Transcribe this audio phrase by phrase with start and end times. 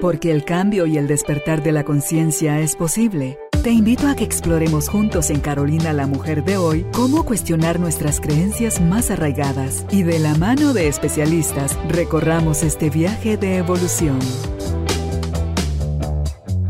[0.00, 3.38] Porque el cambio y el despertar de la conciencia es posible.
[3.62, 8.20] Te invito a que exploremos juntos en Carolina la Mujer de hoy cómo cuestionar nuestras
[8.20, 14.18] creencias más arraigadas y de la mano de especialistas recorramos este viaje de evolución.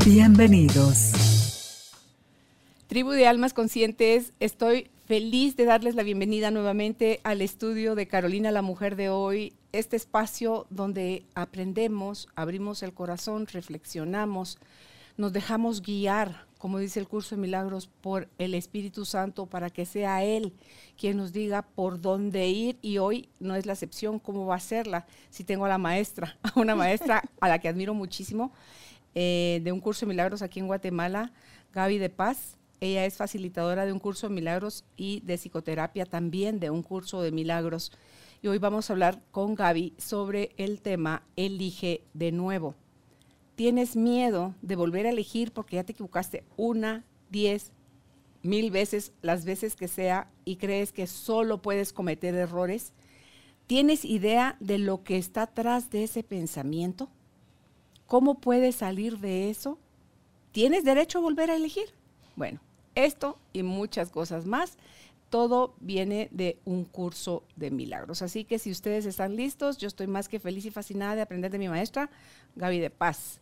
[0.06, 1.12] Bienvenidos.
[2.86, 8.52] Tribu de Almas Conscientes, estoy feliz de darles la bienvenida nuevamente al estudio de Carolina
[8.52, 14.58] la Mujer de hoy, este espacio donde aprendemos, abrimos el corazón, reflexionamos,
[15.16, 19.86] nos dejamos guiar, como dice el curso de milagros, por el Espíritu Santo para que
[19.86, 20.52] sea Él
[20.96, 24.60] quien nos diga por dónde ir y hoy no es la excepción, cómo va a
[24.60, 25.06] serla.
[25.30, 28.52] Si tengo a la maestra, a una maestra a la que admiro muchísimo,
[29.14, 31.32] eh, de un curso de milagros aquí en Guatemala,
[31.72, 36.60] Gaby de Paz ella es facilitadora de un curso de milagros y de psicoterapia también
[36.60, 37.92] de un curso de milagros.
[38.44, 42.74] Y hoy vamos a hablar con Gaby sobre el tema Elige de nuevo.
[43.54, 47.72] ¿Tienes miedo de volver a elegir porque ya te equivocaste una, diez,
[48.42, 52.92] mil veces, las veces que sea, y crees que solo puedes cometer errores?
[53.66, 57.08] ¿Tienes idea de lo que está atrás de ese pensamiento?
[58.06, 59.78] ¿Cómo puedes salir de eso?
[60.52, 61.94] ¿Tienes derecho a volver a elegir?
[62.36, 62.60] Bueno,
[62.94, 64.76] esto y muchas cosas más,
[65.34, 68.22] todo viene de un curso de milagros.
[68.22, 71.50] Así que si ustedes están listos, yo estoy más que feliz y fascinada de aprender
[71.50, 72.08] de mi maestra,
[72.54, 73.40] Gaby de Paz.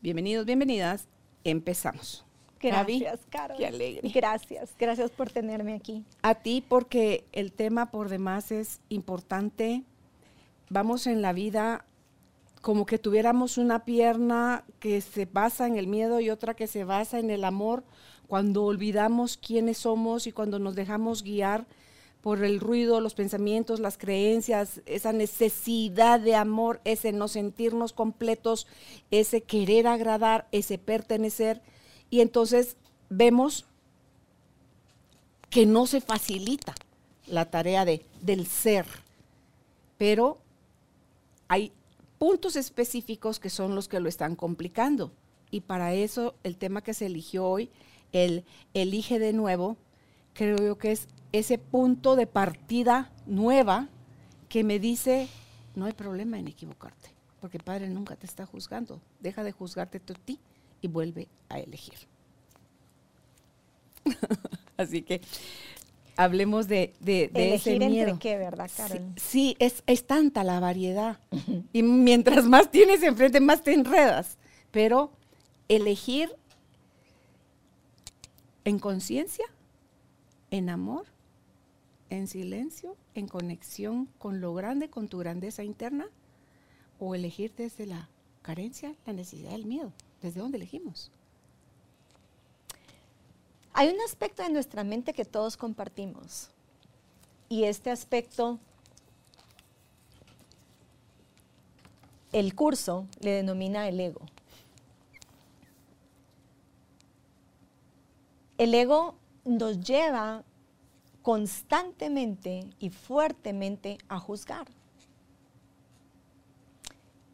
[0.00, 1.06] Bienvenidos, bienvenidas.
[1.44, 2.24] Empezamos.
[2.60, 3.56] Gracias, Carol.
[3.56, 4.10] Qué alegre.
[4.12, 6.04] Gracias, gracias por tenerme aquí.
[6.22, 9.84] A ti porque el tema por demás es importante.
[10.70, 11.84] Vamos en la vida
[12.62, 16.82] como que tuviéramos una pierna que se basa en el miedo y otra que se
[16.82, 17.84] basa en el amor
[18.28, 21.66] cuando olvidamos quiénes somos y cuando nos dejamos guiar
[22.20, 28.66] por el ruido, los pensamientos, las creencias, esa necesidad de amor, ese no sentirnos completos,
[29.10, 31.62] ese querer agradar, ese pertenecer.
[32.10, 32.76] Y entonces
[33.08, 33.64] vemos
[35.48, 36.74] que no se facilita
[37.26, 38.84] la tarea de, del ser,
[39.96, 40.38] pero
[41.48, 41.72] hay
[42.18, 45.12] puntos específicos que son los que lo están complicando.
[45.50, 47.70] Y para eso el tema que se eligió hoy
[48.12, 49.76] el elige de nuevo,
[50.34, 53.88] creo yo que es ese punto de partida nueva
[54.48, 55.28] que me dice,
[55.74, 57.10] no hay problema en equivocarte,
[57.40, 59.00] porque Padre nunca te está juzgando.
[59.20, 60.38] Deja de juzgarte tú a ti
[60.80, 61.98] y vuelve a elegir.
[64.76, 65.20] Así que
[66.16, 68.10] hablemos de, de, de ese miedo.
[68.10, 69.14] Entre qué, ¿verdad, Karen?
[69.16, 71.18] Sí, es, es, tanta la variedad.
[71.72, 74.38] y mientras más tienes enfrente, más te enredas.
[74.70, 75.12] Pero
[75.68, 76.34] elegir
[78.68, 79.46] en conciencia,
[80.50, 81.06] en amor,
[82.10, 86.06] en silencio, en conexión con lo grande, con tu grandeza interna,
[87.00, 88.10] o elegir desde la
[88.42, 89.90] carencia, la necesidad, el miedo.
[90.20, 91.10] ¿Desde dónde elegimos?
[93.72, 96.50] Hay un aspecto de nuestra mente que todos compartimos.
[97.48, 98.58] Y este aspecto,
[102.32, 104.20] el curso le denomina el ego.
[108.58, 109.14] El ego
[109.44, 110.42] nos lleva
[111.22, 114.66] constantemente y fuertemente a juzgar.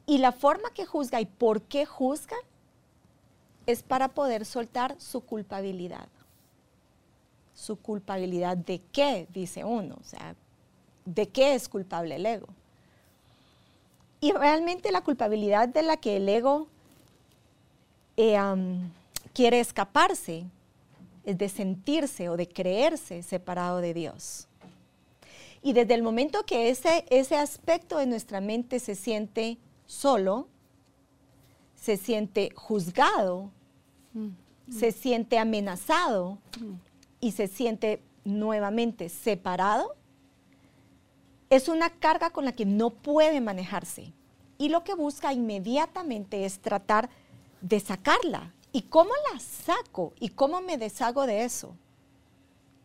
[0.06, 2.36] Y la forma que juzga y por qué juzga
[3.66, 6.08] es para poder soltar su culpabilidad.
[7.54, 10.34] Su culpabilidad de qué, dice uno, o sea,
[11.06, 12.48] de qué es culpable el ego.
[14.20, 16.66] Y realmente la culpabilidad de la que el ego
[18.16, 18.38] eh,
[19.32, 20.46] quiere escaparse es
[21.24, 24.48] de sentirse o de creerse separado de Dios.
[25.62, 30.46] Y desde el momento que ese, ese aspecto de nuestra mente se siente solo,
[31.74, 33.50] se siente juzgado,
[34.12, 34.28] mm.
[34.70, 36.74] se siente amenazado mm.
[37.20, 39.94] y se siente nuevamente separado,
[41.50, 44.12] es una carga con la que no puede manejarse.
[44.58, 47.10] Y lo que busca inmediatamente es tratar
[47.60, 50.14] de sacarla, ¿Y cómo la saco?
[50.18, 51.76] ¿Y cómo me deshago de eso?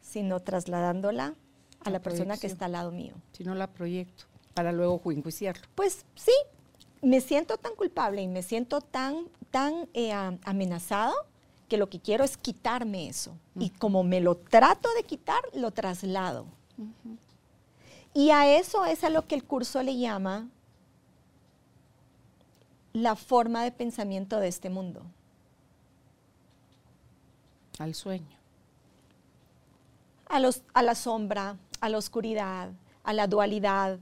[0.01, 1.33] Sino trasladándola
[1.83, 3.15] a la, persona que está al lado mío.
[3.31, 5.63] Si no la proyecto, para luego enjuiciarlo.
[5.73, 6.31] Pues sí,
[7.01, 10.13] me siento tan culpable y me siento tan, tan eh,
[10.43, 11.15] amenazado
[11.67, 13.35] que lo que quiero es quitarme eso.
[13.55, 16.45] Y como me lo trato de quitar, lo traslado.
[18.13, 20.49] Y a eso es a lo que el curso le llama
[22.93, 25.03] la forma de pensamiento de este mundo
[27.79, 28.37] al sueño.
[30.27, 32.69] A, los, a la sombra, a la oscuridad,
[33.03, 33.97] a la dualidad.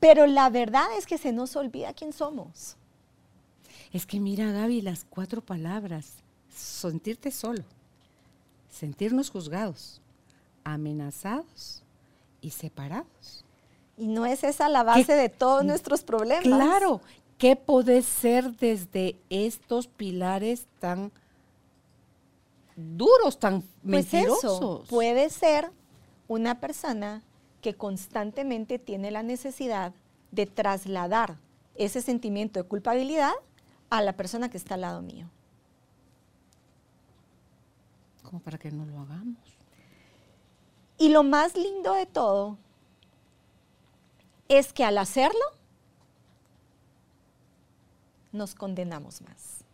[0.00, 2.76] Pero la verdad es que se nos olvida quién somos.
[3.92, 6.14] Es que mira, Gaby, las cuatro palabras.
[6.48, 7.64] Sentirte solo,
[8.68, 10.00] sentirnos juzgados,
[10.64, 11.82] amenazados
[12.40, 13.44] y separados.
[13.96, 16.42] Y no es esa la base de todos nuestros problemas.
[16.44, 17.00] Claro,
[17.42, 21.10] ¿qué puede ser desde estos pilares tan
[22.76, 24.44] duros, tan Pues mentirosos?
[24.44, 25.72] eso, puede ser
[26.28, 27.24] una persona
[27.60, 29.92] que constantemente tiene la necesidad
[30.30, 31.36] de trasladar
[31.74, 33.32] ese sentimiento de culpabilidad
[33.90, 35.28] a la persona que está al lado mío.
[38.22, 39.42] Como para que no lo hagamos.
[40.96, 42.56] Y lo más lindo de todo
[44.46, 45.61] es que al hacerlo,
[48.32, 49.64] nos condenamos más.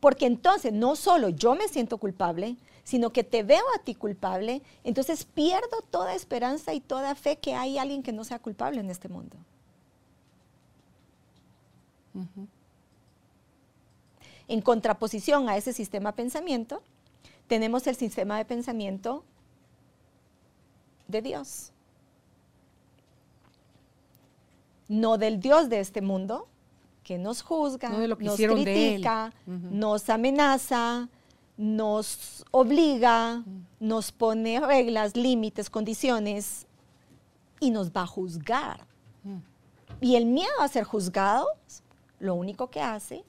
[0.00, 4.62] Porque entonces no solo yo me siento culpable, sino que te veo a ti culpable,
[4.82, 8.90] entonces pierdo toda esperanza y toda fe que hay alguien que no sea culpable en
[8.90, 9.36] este mundo.
[14.48, 16.82] En contraposición a ese sistema de pensamiento,
[17.46, 19.22] tenemos el sistema de pensamiento
[21.06, 21.72] de Dios.
[24.90, 26.48] No del Dios de este mundo,
[27.04, 31.08] que nos juzga, No de lo que nos critica, nos amenaza,
[31.56, 33.44] nos obliga,
[33.78, 36.66] nos pone reglas, límites, condiciones
[37.60, 38.84] y nos va a juzgar.
[40.00, 41.46] Y el miedo a ser juzgados,
[42.18, 43.22] lo único que hace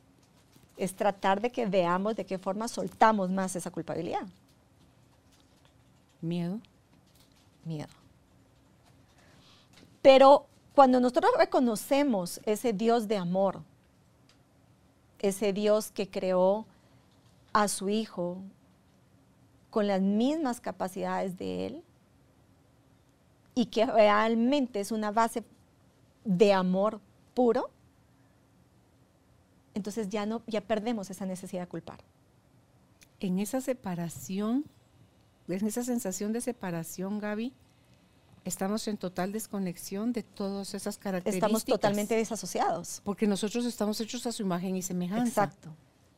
[0.78, 4.26] es tratar de que veamos de qué forma soltamos más esa culpabilidad.
[6.22, 6.60] Miedo.
[7.66, 7.94] Miedo.
[10.02, 13.62] Pero cuando nosotros reconocemos ese Dios de amor,
[15.20, 16.66] ese Dios que creó
[17.54, 18.38] a su Hijo
[19.70, 21.84] con las mismas capacidades de Él
[23.54, 25.44] y que realmente es una base
[26.24, 27.02] de amor
[27.34, 27.70] puro,
[29.74, 32.00] entonces ya no ya perdemos esa necesidad de culpar.
[33.20, 34.66] En esa separación,
[35.48, 37.54] en esa sensación de separación, Gaby,
[38.46, 41.48] estamos en total desconexión de todas esas características.
[41.48, 43.02] Estamos totalmente desasociados.
[43.04, 45.44] Porque nosotros estamos hechos a su imagen y semejanza.
[45.44, 45.70] Exacto.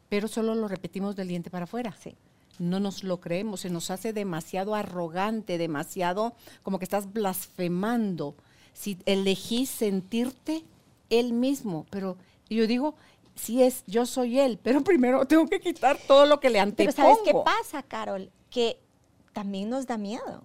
[0.10, 1.96] Pero solo lo repetimos del diente para afuera.
[2.02, 2.16] Sí.
[2.60, 8.36] No nos lo creemos, se nos hace demasiado arrogante, demasiado como que estás blasfemando.
[8.74, 10.64] Si elegís sentirte
[11.10, 12.18] él mismo, pero
[12.50, 12.96] yo digo,
[13.36, 16.64] sí es, yo soy él, pero primero tengo que quitar todo lo que le Pero
[16.70, 17.16] antepongo.
[17.16, 18.32] ¿sabes qué pasa, Carol?
[18.50, 18.80] Que
[19.34, 20.44] también nos da miedo.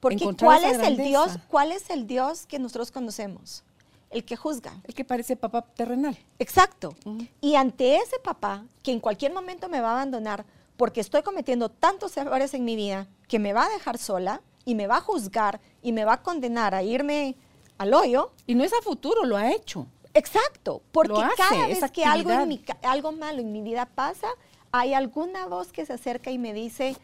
[0.00, 0.96] Porque ¿cuál es el.
[0.96, 1.32] Dios?
[1.48, 3.64] ¿Cuál es el Dios que nosotros conocemos?
[4.10, 4.72] El que juzga.
[4.84, 6.16] El que parece papá terrenal.
[6.38, 6.94] Exacto.
[7.40, 10.46] Y ante ese papá que en cualquier momento me va a abandonar
[10.76, 14.74] porque estoy cometiendo tantos errores en mi vida que me va a dejar sola y
[14.74, 17.36] me va a juzgar y me va a condenar a irme
[17.78, 19.86] al hoyo, Y no es a futuro, lo ha hecho.
[20.12, 24.26] Exacto, porque hace, cada vez que algo, en mi algo malo en mi vida pasa,
[24.72, 26.96] hay alguna voz que se acerca y me dice,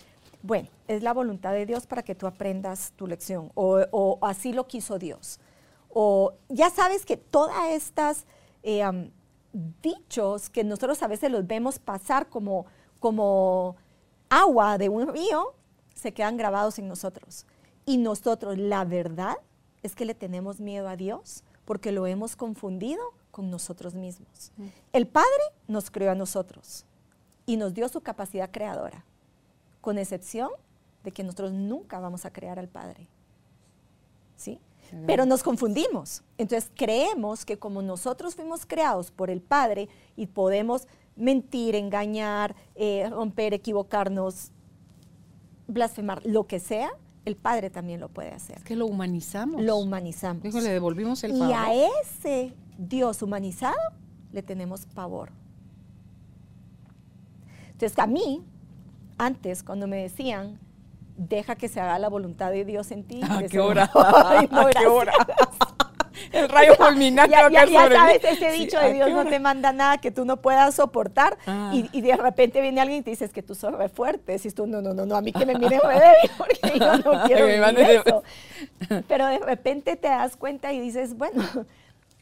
[0.44, 4.52] bueno, es la voluntad de Dios para que tú aprendas tu lección, o, o así
[4.52, 5.40] lo quiso Dios.
[5.88, 8.26] O ya sabes que todas estas
[8.62, 9.10] eh,
[9.82, 12.66] dichos que nosotros a veces los vemos pasar como,
[13.00, 13.76] como
[14.28, 15.54] agua de un río,
[15.94, 17.46] se quedan grabados en nosotros.
[17.86, 19.36] Y nosotros, la verdad
[19.82, 24.52] es que le tenemos miedo a Dios porque lo hemos confundido con nosotros mismos.
[24.92, 25.30] El Padre
[25.68, 26.84] nos creó a nosotros
[27.46, 29.06] y nos dio su capacidad creadora,
[29.84, 30.48] con excepción
[31.02, 33.06] de que nosotros nunca vamos a crear al Padre.
[34.34, 34.58] ¿Sí?
[35.06, 36.22] Pero nos confundimos.
[36.38, 43.10] Entonces creemos que como nosotros fuimos creados por el Padre y podemos mentir, engañar, eh,
[43.10, 44.52] romper, equivocarnos,
[45.68, 46.90] blasfemar, lo que sea,
[47.26, 48.56] el Padre también lo puede hacer.
[48.56, 49.62] Es que lo humanizamos.
[49.62, 50.42] Lo humanizamos.
[50.42, 53.76] Dijo, le devolvimos el Y a ese Dios humanizado
[54.32, 55.30] le tenemos pavor.
[57.72, 58.42] Entonces, a mí,
[59.18, 60.58] antes, cuando me decían,
[61.16, 63.20] deja que se haga la voluntad de Dios en ti.
[63.22, 63.90] ¿A decía, qué hora?
[63.94, 64.86] "Ay, no, ¿A qué gracias".
[64.92, 65.12] hora?
[66.32, 69.72] El rayo fulminante Ya, ya- ya sabes ese dicho ¿a de Dios no te manda
[69.72, 71.72] nada que tú no puedas soportar Ah.
[71.74, 74.38] y, y de repente viene alguien y te dices que tú sos re fuerte.
[74.54, 77.24] Tú, no, no, no, no, a mí que me miren re débil porque yo no
[77.24, 78.22] quiero vivir eso.
[79.08, 81.42] Pero de repente te das cuenta y dices, bueno,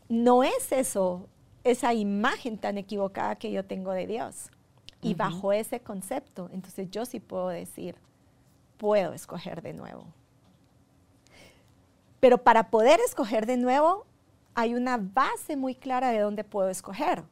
[0.09, 1.29] no es eso,
[1.63, 4.51] esa imagen tan equivocada que yo tengo de Dios.
[5.03, 7.97] Y bajo ese concepto, entonces yo sí puedo decir,
[8.79, 10.07] puedo escoger de nuevo.
[12.21, 14.07] Pero para poder escoger de nuevo,
[14.55, 17.25] hay una base muy clara de dónde puedo escoger.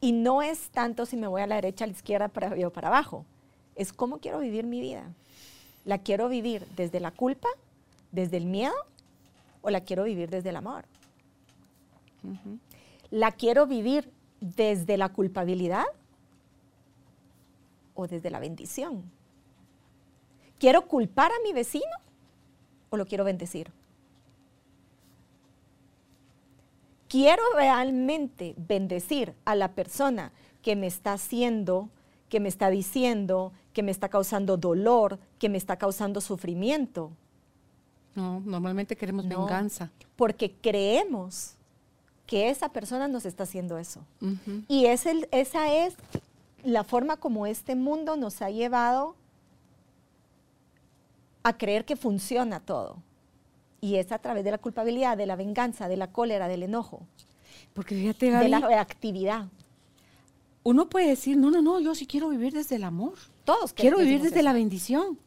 [0.00, 2.68] Y no es tanto si me voy a la derecha, a la izquierda, para arriba
[2.68, 3.26] o para abajo.
[3.76, 5.12] Es cómo quiero vivir mi vida.
[5.84, 7.48] ¿La quiero vivir desde la culpa,
[8.10, 8.74] desde el miedo
[9.62, 10.84] o la quiero vivir desde el amor.
[13.10, 15.86] ¿La quiero vivir desde la culpabilidad
[17.94, 19.02] o desde la bendición?
[20.58, 21.84] ¿Quiero culpar a mi vecino
[22.90, 23.70] o lo quiero bendecir?
[27.08, 30.32] ¿Quiero realmente bendecir a la persona
[30.62, 31.90] que me está haciendo,
[32.30, 37.10] que me está diciendo, que me está causando dolor, que me está causando sufrimiento?
[38.14, 39.90] No, normalmente queremos No, venganza.
[40.16, 41.54] Porque creemos
[42.26, 44.00] que esa persona nos está haciendo eso.
[44.68, 45.94] Y es el- esa es
[46.64, 49.16] la forma como este mundo nos ha llevado
[51.42, 53.02] a creer que funciona todo.
[53.80, 57.02] Y es a través de la culpabilidad, de la venganza, de la cólera, del enojo,
[57.74, 59.46] Porque fíjate, de la reactividad.
[60.62, 63.14] uno puede decir, no, no, no, yo sí quiero vivir desde el amor.
[63.44, 64.44] Todos Quiero vivir desde eso.
[64.44, 65.18] la bendición.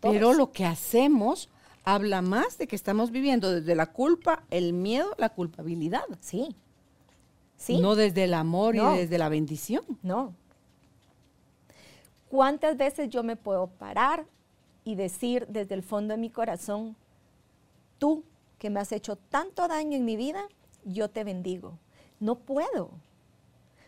[0.00, 0.14] Todos.
[0.14, 1.48] Pero lo que hacemos
[1.82, 6.02] habla más de que estamos viviendo desde la culpa, el miedo, la culpabilidad.
[6.20, 6.54] Sí.
[7.56, 7.80] Sí.
[7.80, 8.94] No desde el amor No.
[8.94, 9.82] y desde la bendición.
[10.02, 10.34] No.
[12.28, 14.26] ¿Cuántas veces yo me puedo parar
[14.84, 16.96] y decir desde el fondo de mi corazón,
[17.98, 18.24] tú
[18.58, 20.46] que me has hecho tanto daño en mi vida,
[20.84, 21.78] yo te bendigo?
[22.20, 22.90] No puedo.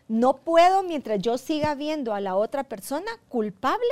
[0.07, 3.87] No puedo mientras yo siga viendo a la otra persona culpable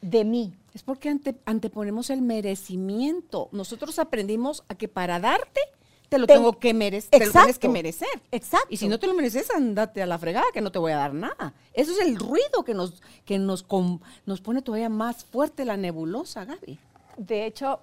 [0.00, 0.54] de mí.
[0.74, 3.48] Es porque ante- anteponemos el merecimiento.
[3.52, 5.60] Nosotros aprendimos a que para darte
[6.14, 8.08] te lo Te- tengo que merecer, te lo tienes que merecer.
[8.30, 8.68] Exacto.
[8.70, 10.96] Y si no te lo mereces, andate a la fregada, que no te voy a
[10.96, 11.52] dar nada.
[11.72, 13.66] Eso es el ruido que nos, que nos,
[14.26, 16.78] nos pone todavía más fuerte la nebulosa, Gaby.
[17.16, 17.80] De hecho,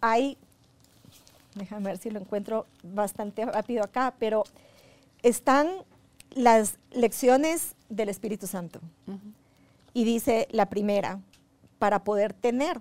[0.00, 0.38] hay,
[1.54, 4.44] déjame ver si lo encuentro bastante rápido acá, pero
[5.22, 5.68] están
[6.34, 8.80] las lecciones del Espíritu Santo.
[9.92, 11.20] Y dice la primera,
[11.78, 12.80] para poder tener,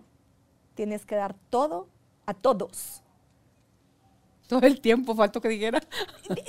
[0.75, 1.87] tienes que dar todo
[2.25, 3.01] a todos.
[4.47, 5.81] Todo el tiempo faltó que dijera.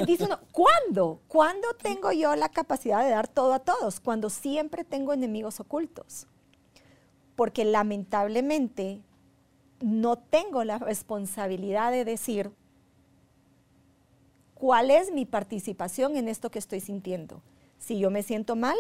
[0.06, 1.20] Dice uno, ¿cuándo?
[1.28, 4.00] ¿Cuándo tengo yo la capacidad de dar todo a todos?
[4.00, 6.26] Cuando siempre tengo enemigos ocultos.
[7.36, 9.00] Porque lamentablemente
[9.80, 12.50] no tengo la responsabilidad de decir
[14.54, 17.42] cuál es mi participación en esto que estoy sintiendo.
[17.78, 18.76] Si yo me siento mal,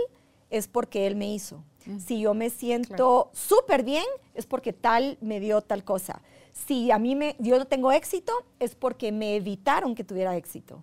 [0.50, 1.62] es porque él me hizo.
[1.98, 4.04] Si yo me siento súper bien,
[4.34, 6.22] es porque tal me dio tal cosa.
[6.54, 10.82] Si a mí me, yo no tengo éxito, es porque me evitaron que tuviera éxito.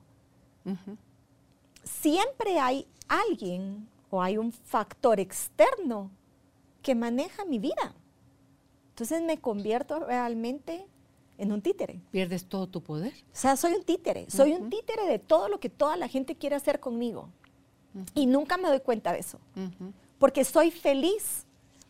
[1.84, 6.12] Siempre hay alguien o hay un factor externo
[6.84, 7.96] que maneja mi vida.
[8.90, 10.86] Entonces me convierto realmente
[11.38, 12.01] en un títere.
[12.12, 13.13] Pierdes todo tu poder.
[13.13, 16.36] O sea, soy un títere, soy un títere de todo lo que toda la gente
[16.36, 17.30] quiere hacer conmigo.
[18.13, 19.40] Y nunca me doy cuenta de eso,
[20.20, 21.46] porque soy feliz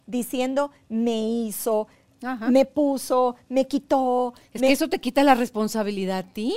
[0.07, 1.87] diciendo, me hizo,
[2.23, 2.49] Ajá.
[2.51, 4.33] me puso, me quitó.
[4.53, 6.55] Es me- que eso te quita la responsabilidad a ti.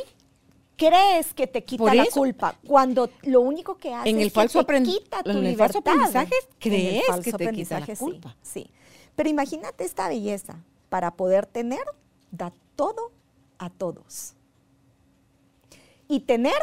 [0.76, 2.18] crees que te quita Por la eso.
[2.21, 5.47] culpa, cuando lo único que hace En el es falso que te quita tu en
[5.47, 7.49] el falso aprendizaje En el crees falso que te quita la
[7.85, 8.37] aprendizaje, sí, culpa.
[8.42, 8.66] Sí,
[9.14, 10.56] Pero imagínate esta belleza.
[10.88, 11.85] Para poder tener,
[12.33, 13.12] da todo
[13.59, 14.35] a todos.
[16.09, 16.59] Y tener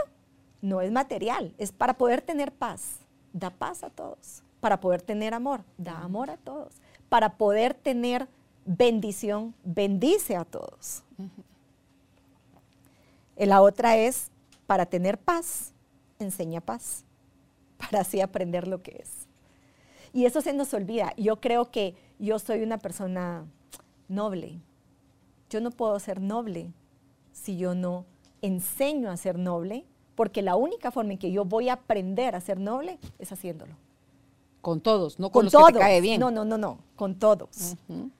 [0.61, 2.97] no es material, es para poder tener paz.
[3.33, 4.43] Da paz a todos.
[4.59, 6.73] Para poder tener amor, da amor a todos.
[7.09, 8.27] Para poder tener
[8.65, 11.03] bendición, bendice a todos.
[13.37, 14.29] Y La otra es,
[14.67, 15.73] para tener paz,
[16.19, 17.03] enseña paz,
[17.77, 19.27] para así aprender lo que es.
[20.13, 21.13] Y eso se nos olvida.
[21.17, 23.45] Yo creo que yo soy una persona
[24.09, 24.59] noble.
[25.49, 26.71] Yo no puedo ser noble
[27.31, 28.05] si yo no
[28.41, 32.41] enseño a ser noble, porque la única forma en que yo voy a aprender a
[32.41, 33.73] ser noble es haciéndolo.
[34.61, 35.67] Con todos, no con, Con los todos.
[35.67, 36.19] que te cae bien.
[36.19, 37.75] No, no, no, no, con todos.
[37.87, 38.11] Ujú.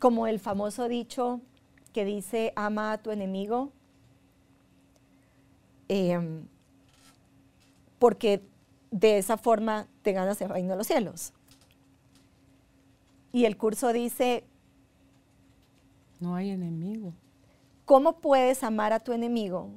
[0.00, 1.40] Como el famoso dicho
[1.92, 3.72] que dice, ama a tu enemigo,
[5.88, 6.46] em,
[7.98, 8.42] porque
[8.90, 11.32] de esa forma te ganas el reino de los cielos.
[13.32, 14.44] Y el curso dice,
[16.20, 17.12] No hay enemigo.
[17.86, 19.70] ¿cómo puedes amar a tu enemigo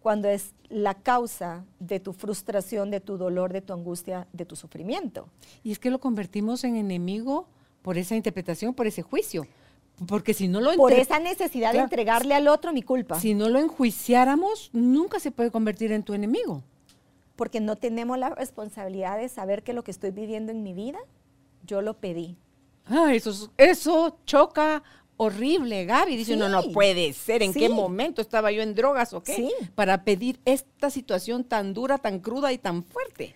[0.00, 4.56] cuando es la causa de tu frustración, de tu dolor, de tu angustia, de tu
[4.56, 5.28] sufrimiento?
[5.62, 7.46] Y es que lo convertimos en enemigo
[7.80, 9.46] por esa interpretación, por ese juicio.
[10.06, 13.18] Porque si no lo Por esa necesidad de entregarle al otro mi culpa.
[13.20, 16.62] si no lo enjuiciáramos, nunca se puede convertir en tu enemigo.
[17.34, 20.98] porque no tenemos la responsabilidad de saber que lo que estoy viviendo en mi vida,
[21.66, 22.36] yo lo pedí.
[22.86, 24.82] Ah, eso, es- eso choca
[25.16, 26.16] horrible, Gaby.
[26.16, 27.42] Dice, no, no puede ser.
[27.42, 29.34] ¿En qué momento estaba yo en drogas o qué?
[29.34, 29.50] Sí.
[29.74, 33.34] Para pedir esta situación tan dura, tan cruda y tan fuerte.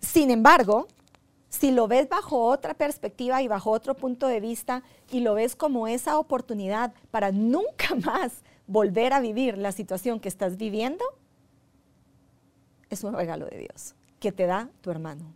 [0.00, 0.88] Sin embargo,
[1.54, 4.82] Si lo ves bajo otra perspectiva y bajo otro punto de vista
[5.12, 8.32] y lo ves como esa oportunidad para nunca más
[8.66, 11.04] volver a vivir la situación que estás viviendo,
[12.90, 15.32] es un regalo de Dios que te da tu hermano.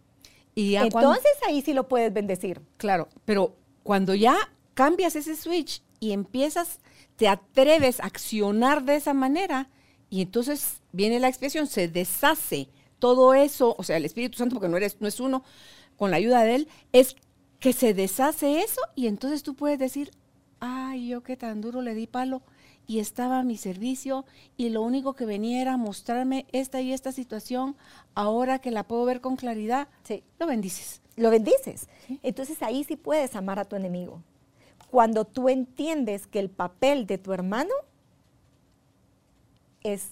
[0.56, 2.60] Y Entonces ahí sí lo puedes bendecir.
[2.78, 4.36] Claro, pero cuando ya
[4.74, 6.80] cambias ese switch y empiezas,
[7.14, 9.70] te atreves a accionar de esa manera,
[10.10, 14.68] y entonces viene la expiación, se deshace todo eso, o sea, el Espíritu Santo, porque
[14.68, 15.44] no, eres, no es uno,
[15.98, 17.16] con la ayuda de Él, es
[17.60, 20.12] que se deshace eso y entonces tú puedes decir,
[20.60, 22.40] ay, yo qué tan duro le di palo
[22.86, 24.24] y estaba a mi servicio
[24.56, 27.76] y lo único que venía era mostrarme esta y esta situación,
[28.14, 30.22] ahora que la puedo ver con claridad, sí.
[30.38, 31.02] lo bendices.
[31.16, 31.88] Lo bendices.
[32.22, 34.22] Entonces ahí sí puedes amar a tu enemigo.
[34.90, 37.74] Cuando tú entiendes que el papel de tu hermano
[39.82, 40.08] es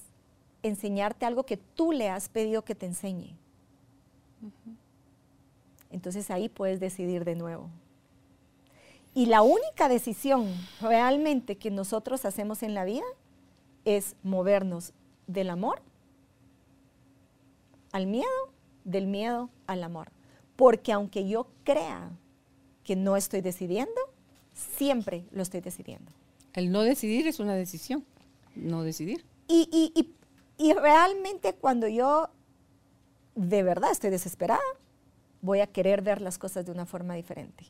[0.62, 3.36] enseñarte algo que tú le has pedido que te enseñe.
[5.96, 7.70] Entonces ahí puedes decidir de nuevo.
[9.14, 10.46] Y la única decisión
[10.78, 13.06] realmente que nosotros hacemos en la vida
[13.86, 14.92] es movernos
[15.26, 15.80] del amor
[17.92, 18.28] al miedo,
[18.84, 20.12] del miedo al amor.
[20.54, 22.10] Porque aunque yo crea
[22.84, 23.98] que no estoy decidiendo,
[24.52, 26.12] siempre lo estoy decidiendo.
[26.52, 28.04] El no decidir es una decisión,
[28.54, 29.24] no decidir.
[29.48, 29.94] Y,
[30.58, 32.28] y, realmente cuando yo
[33.34, 34.60] de verdad estoy desesperada,
[35.46, 37.64] voy a querer ver las cosas de una forma diferente.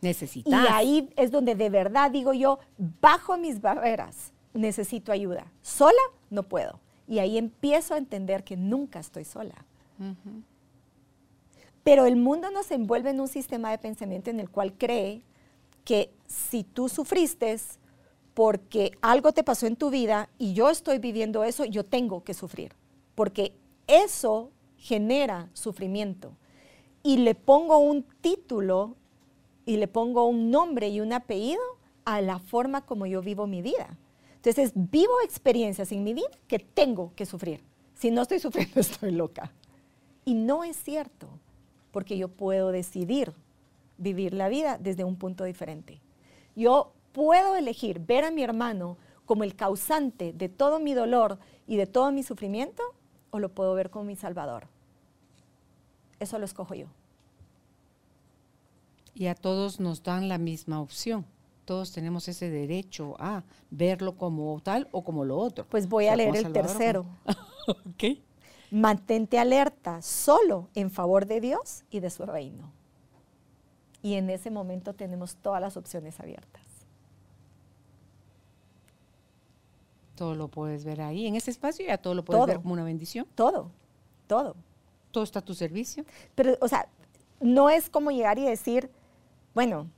[0.00, 0.52] Necesitas.
[0.52, 2.58] Y ahí es donde de verdad digo yo,
[3.00, 5.46] bajo mis barreras, necesito ayuda.
[5.62, 6.80] Sola no puedo.
[7.06, 9.64] Y ahí empiezo a entender que nunca estoy sola.
[11.82, 15.22] Pero el mundo nos envuelve en un sistema de pensamiento en el cual cree
[15.84, 17.56] que si tú sufriste,
[18.34, 22.34] porque algo te pasó en tu vida y yo estoy viviendo eso, yo tengo que
[22.34, 22.72] sufrir,
[23.14, 23.54] porque
[23.86, 26.36] eso genera sufrimiento.
[27.08, 28.94] Y le pongo un título
[29.64, 31.62] y le pongo un nombre y un apellido
[32.04, 33.96] a la forma como yo vivo mi vida.
[34.34, 37.64] Entonces, vivo experiencias en mi vida que tengo que sufrir.
[37.94, 39.50] Si no estoy sufriendo, estoy loca.
[40.26, 41.30] Y no es cierto,
[41.92, 43.32] porque yo puedo decidir
[43.96, 46.02] vivir la vida desde un punto diferente.
[46.56, 51.78] Yo puedo elegir ver a mi hermano como el causante de todo mi dolor y
[51.78, 52.82] de todo mi sufrimiento
[53.30, 54.66] o lo puedo ver como mi salvador.
[56.20, 56.97] Eso lo escojo yo.
[59.18, 61.26] Y a todos nos dan la misma opción.
[61.64, 65.66] Todos tenemos ese derecho a verlo como tal o como lo otro.
[65.68, 67.04] Pues voy a leer el tercero.
[68.70, 72.70] Mantente alerta solo en favor de Dios y de su reino.
[74.02, 76.62] Y en ese momento tenemos todas las opciones abiertas.
[80.14, 82.84] Todo lo puedes ver ahí, en ese espacio, ya todo lo puedes ver como una
[82.84, 83.26] bendición.
[83.34, 83.72] Todo,
[84.28, 84.54] todo.
[85.10, 86.04] Todo está a tu servicio.
[86.36, 86.88] Pero, o sea,
[87.40, 88.90] no es como llegar y decir,
[89.58, 89.90] bueno,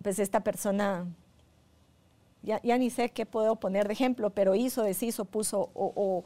[0.00, 1.04] pues esta persona,
[2.44, 6.22] ya, ni sé qué puedo poner de ejemplo, pero hizo, deshizo, puso, o,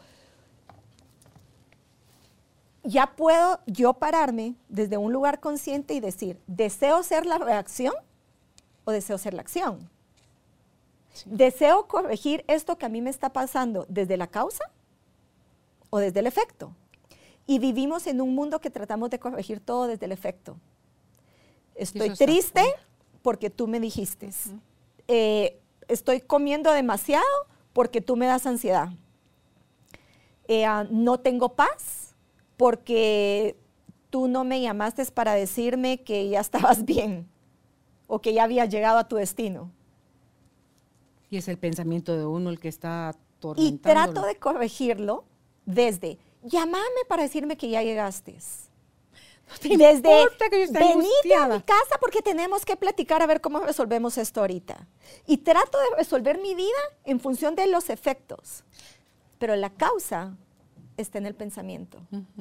[2.85, 7.95] ya puedo yo pararme desde un lugar consciente y decir, ¿deseo ser la reacción
[8.85, 9.89] o deseo ser la acción?
[11.25, 14.65] ¿Deseo corregir esto que a mí me está pasando desde la causa
[15.89, 16.77] o desde el efecto?
[17.47, 20.59] Y vivimos en un mundo que tratamos de corregir todo desde el efecto.
[21.83, 22.63] Estoy triste
[23.23, 24.31] porque tú me dijiste.
[25.09, 27.25] Eh, estoy comiendo demasiado
[27.73, 28.91] porque tú me das ansiedad.
[30.49, 32.15] Eh, ah, no tengo paz
[32.57, 33.57] porque
[34.11, 37.29] tú no me llamaste para decirme que ya estabas bien
[38.07, 39.71] o que ya había llegado a tu destino.
[41.31, 43.17] Y es el pensamiento de uno el que está
[43.57, 45.25] Y trato de corregirlo
[45.65, 48.37] desde, llamame para decirme que ya llegaste.
[49.61, 50.03] Desde
[50.51, 54.87] que venite a mi casa porque tenemos que platicar a ver cómo resolvemos esto ahorita.
[55.27, 58.65] Y trato de resolver mi vida en función de los efectos.
[59.39, 60.37] Pero la causa
[60.97, 61.99] está en el pensamiento.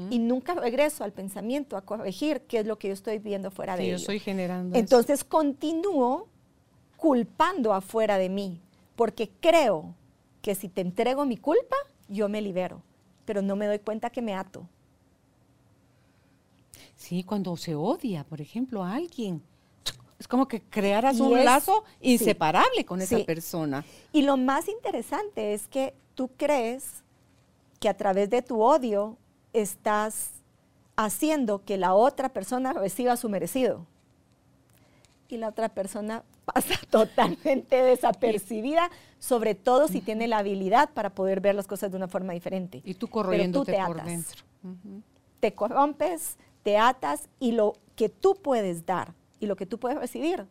[0.09, 3.75] Y nunca regreso al pensamiento a corregir qué es lo que yo estoy viendo fuera
[3.75, 4.77] de yo Yo estoy generando.
[4.77, 6.27] Entonces continúo
[6.97, 8.61] culpando afuera de mí
[8.95, 9.95] porque creo
[10.41, 11.75] que si te entrego mi culpa,
[12.07, 12.83] yo me libero,
[13.25, 14.67] pero no me doy cuenta que me ato.
[17.01, 19.41] Sí, cuando se odia, por ejemplo, a alguien.
[20.19, 23.83] Es como que crearas un lazo inseparable con esa persona.
[24.13, 27.03] Y lo más interesante es que tú crees
[27.79, 29.17] que a través de tu odio
[29.51, 30.29] estás
[30.95, 33.87] haciendo que la otra persona reciba su merecido.
[35.27, 41.41] Y la otra persona pasa totalmente desapercibida, sobre todo si tiene la habilidad para poder
[41.41, 42.83] ver las cosas de una forma diferente.
[42.85, 44.43] Y tú corriendo por dentro.
[45.39, 49.97] Te corrompes, te atas y lo que tú puedes dar y lo que tú puedes
[49.97, 50.45] recibir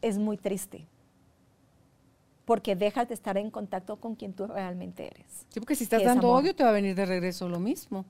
[0.00, 0.86] es muy triste.
[2.44, 5.46] Porque dejas de estar en contacto con quien tú realmente eres.
[5.50, 6.42] Sí, porque si estás es dando amor.
[6.42, 8.04] odio, te va a venir de regreso lo mismo.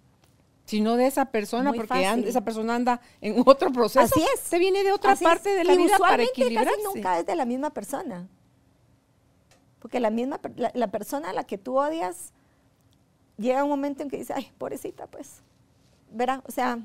[0.64, 2.28] Si no de esa persona, Muy porque an- fácil.
[2.28, 4.00] esa persona anda en otro proceso.
[4.00, 4.40] Así es.
[4.48, 5.30] Te viene de otra Así es.
[5.30, 6.70] parte de la Y vida para equilibrarse.
[6.70, 8.26] Casi nunca es de la misma persona.
[9.80, 10.40] Porque la misma
[10.74, 12.32] la persona a la que tú odias
[13.36, 15.42] llega un momento en que dice, ay, pobrecita, pues.
[16.12, 16.78] Verá, o sea,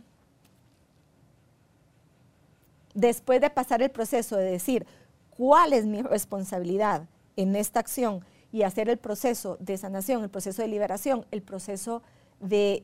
[2.94, 4.86] después de pasar el proceso de decir
[5.30, 10.62] cuál es mi responsabilidad en esta acción y hacer el proceso de sanación, el proceso
[10.62, 12.02] de liberación, el proceso
[12.40, 12.84] de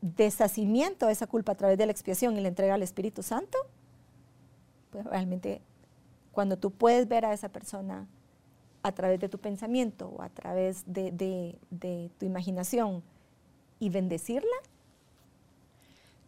[0.00, 3.58] deshacimiento de esa culpa a través de la expiación y la entrega al Espíritu Santo,
[4.90, 5.60] pues realmente
[6.32, 8.06] cuando tú puedes ver a esa persona
[8.82, 11.12] a través de tu pensamiento o a través de-
[11.70, 13.02] de tu imaginación
[13.78, 14.48] y bendecirla,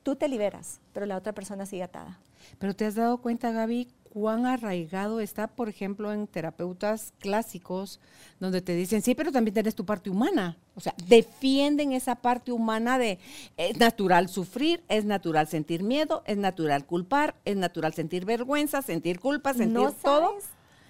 [0.04, 2.20] tú te liberas, pero la otra persona sigue atada.
[2.60, 7.98] Pero te has dado cuenta, Gaby, cuán arraigado está, por ejemplo, en terapeutas clásicos,
[8.38, 10.56] donde te dicen, sí, pero también tienes tu parte humana.
[10.76, 13.18] O sea, defienden esa parte humana de,
[13.56, 19.18] es natural sufrir, es natural sentir miedo, es natural culpar, es natural sentir vergüenza, sentir
[19.18, 20.28] culpa, sentir ¿No todo.
[20.28, 20.44] sabes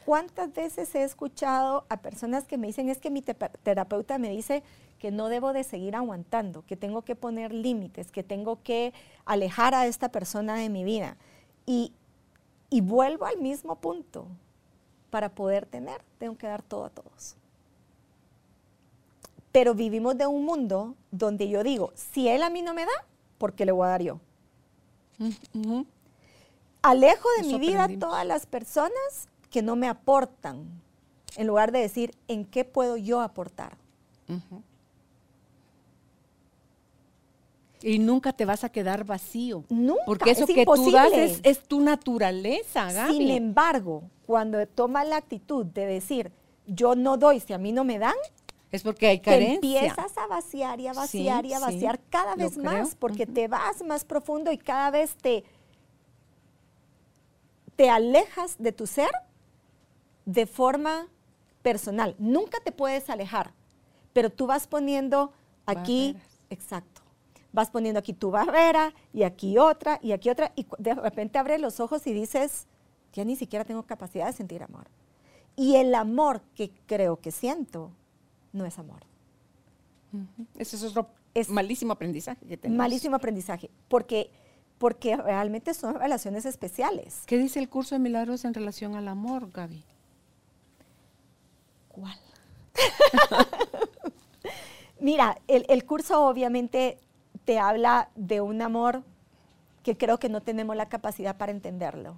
[0.05, 4.29] cuántas veces he escuchado a personas que me dicen, es que mi te- terapeuta me
[4.29, 4.63] dice
[5.05, 8.95] que no debo de seguir aguantando, que tengo que poner límites, que tengo que
[9.27, 11.19] alejar a esta persona de mi vida?
[11.67, 11.93] Y,
[12.71, 14.27] y vuelvo al mismo punto.
[15.11, 17.37] Para poder tener, tengo que dar todo a todos.
[19.53, 23.05] Pero vivimos de un mundo donde yo digo, si él a mí no me da,
[23.37, 24.21] ¿por qué le voy a dar yo?
[26.81, 30.65] Alejo de mi vida a todas las personas que no me aportan,
[31.37, 33.77] en lugar de decir, ¿en qué puedo yo aportar?
[37.85, 39.65] Y nunca te vas a quedar vacío.
[39.69, 43.15] Nunca, Porque eso es que tú das es, es tu naturaleza, Gaby.
[43.15, 46.33] Sin embargo, cuando tomas la actitud de decir,
[46.67, 48.15] yo no doy si a mí no me dan,
[48.73, 49.55] es porque hay te carencia.
[49.85, 53.27] empiezas a vaciar y a vaciar Sí, y a sí, vaciar cada vez más, porque
[53.27, 55.45] te vas más profundo y cada vez te,
[57.77, 59.11] te alejas de tu ser
[60.25, 61.07] de forma
[61.63, 62.17] personal.
[62.19, 63.53] Nunca te puedes alejar,
[64.13, 65.33] pero tú vas poniendo
[65.67, 66.41] aquí, Barreras.
[66.51, 67.03] exacto,
[67.55, 71.61] vas poniendo aquí tu barrera y aquí otra y aquí otra y de repente abres
[71.61, 72.67] los ojos y dices,
[73.13, 74.89] ya ni siquiera tengo capacidad de sentir amor.
[75.57, 77.93] Y el amor que creo que siento
[78.53, 79.03] no es amor.
[80.57, 82.77] Ese es otro Es malísimo aprendizaje que tenemos.
[82.77, 84.33] Malísimo aprendizaje, porque,
[84.79, 87.23] porque realmente son relaciones especiales.
[87.27, 89.85] ¿Qué dice el curso de milagros en relación al amor, Gaby?
[91.89, 92.19] ¿Cuál?
[95.01, 96.99] Mira, el, el curso obviamente
[97.45, 99.03] te habla de un amor
[99.83, 102.17] que creo que no tenemos la capacidad para entenderlo,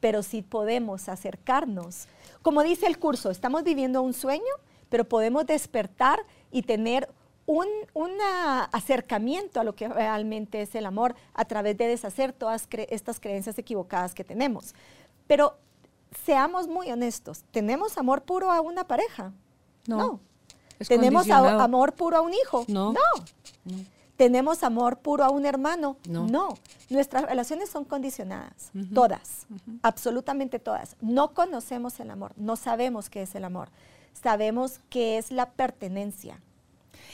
[0.00, 2.06] pero sí podemos acercarnos.
[2.42, 4.52] Como dice el curso, estamos viviendo un sueño,
[4.88, 7.08] pero podemos despertar y tener
[7.46, 12.68] un una acercamiento a lo que realmente es el amor a través de deshacer todas
[12.70, 14.72] cre- estas creencias equivocadas que tenemos.
[15.26, 15.56] Pero
[16.24, 19.32] seamos muy honestos, ¿tenemos amor puro a una pareja?
[19.86, 20.20] No.
[20.78, 21.26] Es ¿Tenemos
[21.60, 22.64] amor puro a un hijo?
[22.68, 22.92] No.
[22.92, 23.00] No.
[24.20, 25.96] ¿Tenemos amor puro a un hermano?
[26.06, 26.48] No.
[26.90, 29.46] Nuestras relaciones son condicionadas, todas,
[29.82, 30.94] absolutamente todas.
[31.00, 33.70] No conocemos el amor, no sabemos qué es el amor.
[34.12, 36.38] Sabemos qué es la pertenencia.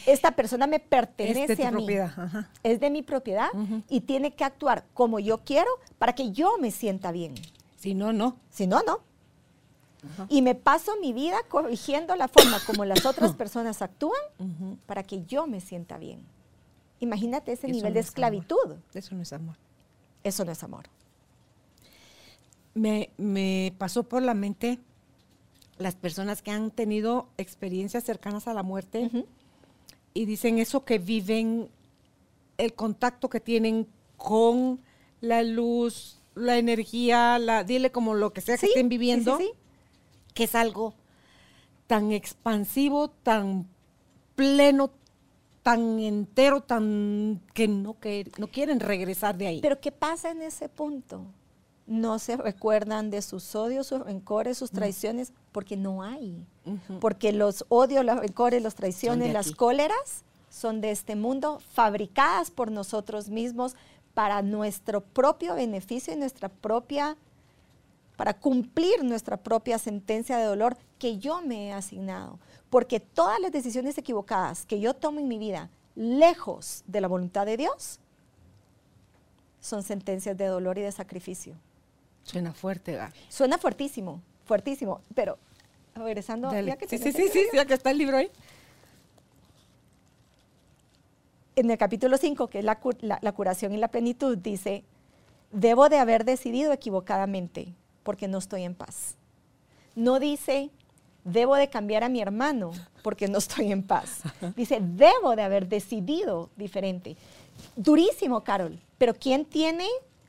[0.05, 1.77] Esta persona me pertenece Es a mí.
[1.77, 2.51] propiedad, ajá.
[2.65, 3.83] Es de mi propiedad Ujú.
[3.89, 7.37] y tiene que actuar como yo quiero para que yo me sienta bien.
[7.77, 8.37] Si no, no.
[8.51, 8.99] Si no, no.
[10.13, 10.27] Ajá.
[10.29, 14.21] Y me paso mi vida corrigiendo la forma como las otras personas actúan
[14.87, 16.35] para que yo me sienta bien.
[17.01, 18.77] Imagínate ese Eso nivel no de es esclavitud.
[18.95, 19.57] Eso no es amor.
[20.25, 20.85] Eso no es amor.
[22.75, 24.79] Me, me pasó por la mente
[25.79, 29.11] las personas que han tenido experiencias cercanas a la muerte
[30.15, 31.69] y dicen eso que viven,
[32.57, 34.81] el contacto que tienen con
[35.21, 39.59] la luz, la energía, la, dile como lo que sea que estén viviendo, sí, sí.
[40.35, 40.95] que es algo
[41.87, 43.69] tan expansivo, tan
[44.35, 44.91] pleno,
[45.67, 49.61] tan entero, tan que no, que no quieren regresar de ahí.
[49.61, 51.23] Pero ¿qué pasa en ese punto?
[51.89, 56.47] No se recuerdan de sus odios, sus rencores, sus traiciones, porque no hay.
[57.01, 62.71] Porque los odios, los rencores, las traiciones, las cóleras son de este mundo, fabricadas por
[62.71, 63.75] nosotros mismos
[64.15, 67.17] para nuestro propio beneficio y nuestra propia,
[68.17, 72.39] para cumplir nuestra propia sentencia de dolor que yo me he asignado.
[72.71, 77.47] Porque todas las decisiones equivocadas que yo tomo en mi vida, lejos de la voluntad
[77.47, 78.01] de Dios,
[79.61, 81.55] son sentencias de dolor y de sacrificio.
[82.23, 83.13] Suena fuerte, Gaby.
[83.29, 85.39] Suena fuertísimo, fuertísimo, pero
[85.95, 86.51] regresando...
[86.53, 88.31] Ya que Sí, sí, sí, sí, ya que está el libro ahí.
[91.55, 92.79] En el capítulo 5, que es la-
[93.23, 94.85] la curación y la plenitud, dice,
[95.53, 97.73] debo de haber decidido equivocadamente
[98.07, 99.17] porque no estoy en paz.
[99.97, 100.71] No dice,
[101.25, 102.71] debo de cambiar a mi hermano
[103.03, 104.21] porque no estoy en paz.
[104.55, 107.17] Dice, debo de haber decidido diferente.
[107.75, 109.89] Durísimo, Carol, pero ¿quién tiene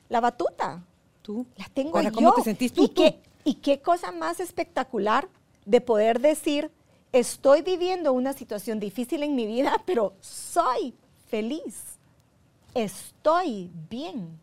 [0.09, 0.83] la batuta?
[1.21, 1.45] Tú.
[1.55, 2.15] La tengo Para yo.
[2.15, 2.85] ¿Cómo te sentís tú?
[2.85, 2.93] ¿Y tú?
[2.95, 5.29] qué, y qué cosa más espectacular
[5.65, 6.71] de poder decir,
[7.11, 10.95] estoy viviendo una situación difícil en mi vida, pero soy
[11.27, 11.99] feliz.
[12.73, 14.39] Estoy bien.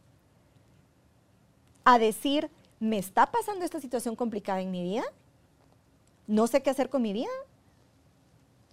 [1.85, 2.49] A decir,
[2.81, 5.05] ¿me está pasando esta situación complicada en mi vida?
[6.27, 7.31] No sé qué hacer con mi vida.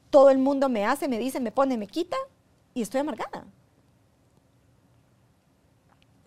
[0.09, 2.17] Todo el mundo me hace, me dice, me pone, me quita
[2.73, 3.45] y estoy amargada.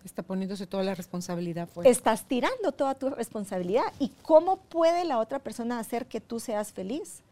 [0.05, 1.89] Está poniéndose toda la responsabilidad fuera.
[1.89, 3.91] Estás tirando toda tu responsabilidad.
[3.99, 7.23] ¿Y cómo puede la otra persona hacer que tú seas feliz?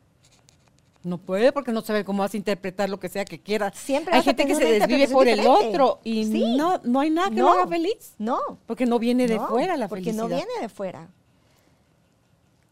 [1.05, 3.73] No puede porque no sabe cómo vas a interpretar lo que sea que quiera.
[3.73, 6.57] Siempre Hay gente que se desvive por el otro y Sí.
[6.57, 7.53] no, no hay nada que lo No.
[7.53, 8.15] haga feliz.
[8.19, 8.39] No.
[8.67, 10.29] Porque no viene de no, fuera la porque felicidad.
[10.29, 11.09] no viene de fuera.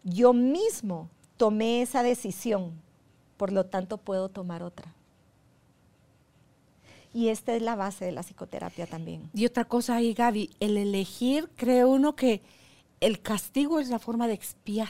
[0.05, 2.73] Yo mismo tomé esa decisión,
[3.37, 4.95] por lo tanto puedo tomar otra.
[7.13, 9.29] Y esta es la base de la psicoterapia también.
[9.35, 12.41] Y otra cosa ahí, Gaby, el elegir, cree uno que
[13.01, 14.89] el castigo es la forma de expiar.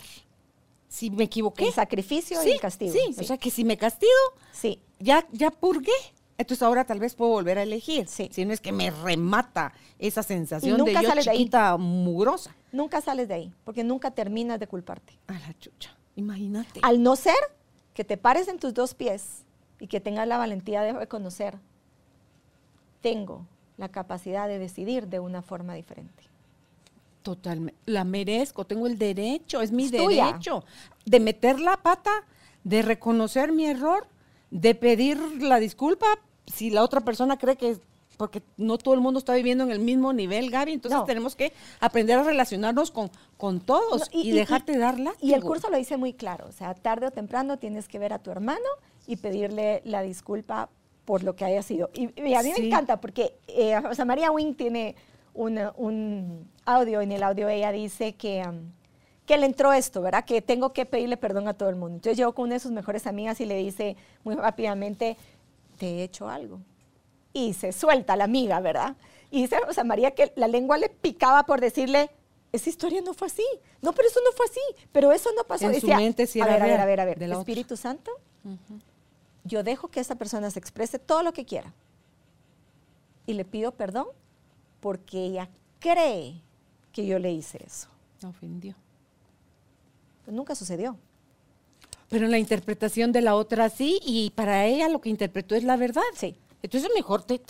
[0.90, 1.68] Si me equivoqué.
[1.68, 2.92] El sacrificio sí, y el castigo.
[2.92, 4.10] Sí, o sea que si me castigo,
[4.52, 4.82] sí.
[4.98, 5.92] ya, ya purgué.
[6.36, 8.08] Entonces ahora tal vez puedo volver a elegir.
[8.08, 8.28] Sí.
[8.32, 11.38] Si no es que me remata esa sensación de nunca yo sales de ahí.
[11.38, 12.56] chiquita mugrosa.
[12.72, 15.16] Nunca sales de ahí, porque nunca terminas de culparte.
[15.28, 15.96] A la chucha.
[16.16, 16.80] Imagínate.
[16.82, 17.36] Al no ser
[17.94, 19.44] que te pares en tus dos pies
[19.78, 21.58] y que tengas la valentía de reconocer,
[23.00, 26.29] tengo la capacidad de decidir de una forma diferente.
[27.22, 27.78] Totalmente.
[27.86, 30.64] La merezco, tengo el derecho, es mi Es derecho
[31.04, 32.10] de meter la pata,
[32.64, 34.06] de reconocer mi error,
[34.50, 36.06] de pedir la disculpa
[36.46, 37.78] si la otra persona cree que
[38.16, 41.06] porque no todo el mundo está viviendo en el mismo nivel, Gaby, entonces No.
[41.06, 45.70] tenemos que aprender a relacionarnos con, con todos No, y, dejarte dar Y el curso
[45.70, 48.60] lo dice muy claro, o sea, tarde o temprano tienes que ver a tu hermano
[49.06, 50.68] y pedirle la disculpa
[51.06, 51.88] por lo que haya sido.
[51.94, 52.60] Y, y a mí Sí.
[52.60, 54.96] me encanta porque eh, Rosa María Wing tiene
[55.32, 58.72] una- un audio, en el audio ella dice que, um,
[59.26, 60.24] que le entró esto, ¿verdad?
[60.24, 61.96] Que tengo que pedirle perdón a todo el mundo.
[61.96, 65.16] Entonces llegó con una de sus mejores amigas y le dice muy rápidamente,
[65.78, 66.60] te he hecho algo.
[67.32, 68.96] Y se suelta la amiga, ¿verdad?
[69.30, 72.10] Y dice Rosa María que la lengua le picaba por decirle,
[72.52, 73.44] esa historia no fue así.
[73.80, 74.86] No, pero eso no fue así.
[74.92, 75.66] Pero eso no pasó.
[75.66, 77.38] En su Decía, mente sí a era ver, a ver, a ver, a ver.
[77.38, 78.10] Espíritu Santo,
[79.44, 81.72] yo dejo que esa persona se exprese todo lo que quiera.
[83.26, 84.08] Y le pido perdón
[84.80, 86.42] porque ella cree
[87.00, 87.88] que yo le hice eso.
[88.26, 88.74] Ofendió.
[90.24, 90.96] Pero nunca sucedió.
[92.08, 95.64] Pero en la interpretación de la otra sí, y para ella lo que interpretó es
[95.64, 96.02] la verdad.
[96.14, 96.36] Sí.
[96.62, 97.40] Entonces mejor te,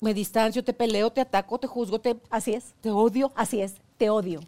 [0.00, 2.74] me distancio, te peleo, te ataco, te juzgo, te, Así es.
[2.80, 3.32] te odio.
[3.34, 3.74] Así es.
[3.96, 4.40] Te odio.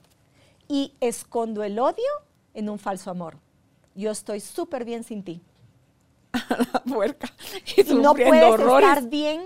[0.69, 2.05] Y escondo el odio
[2.55, 3.39] en un falso amor.
[3.95, 5.41] Yo estoy súper bien sin ti.
[6.73, 7.33] la puerca.
[7.77, 8.89] Y, Y no puedes horrores.
[8.89, 9.43] estar bien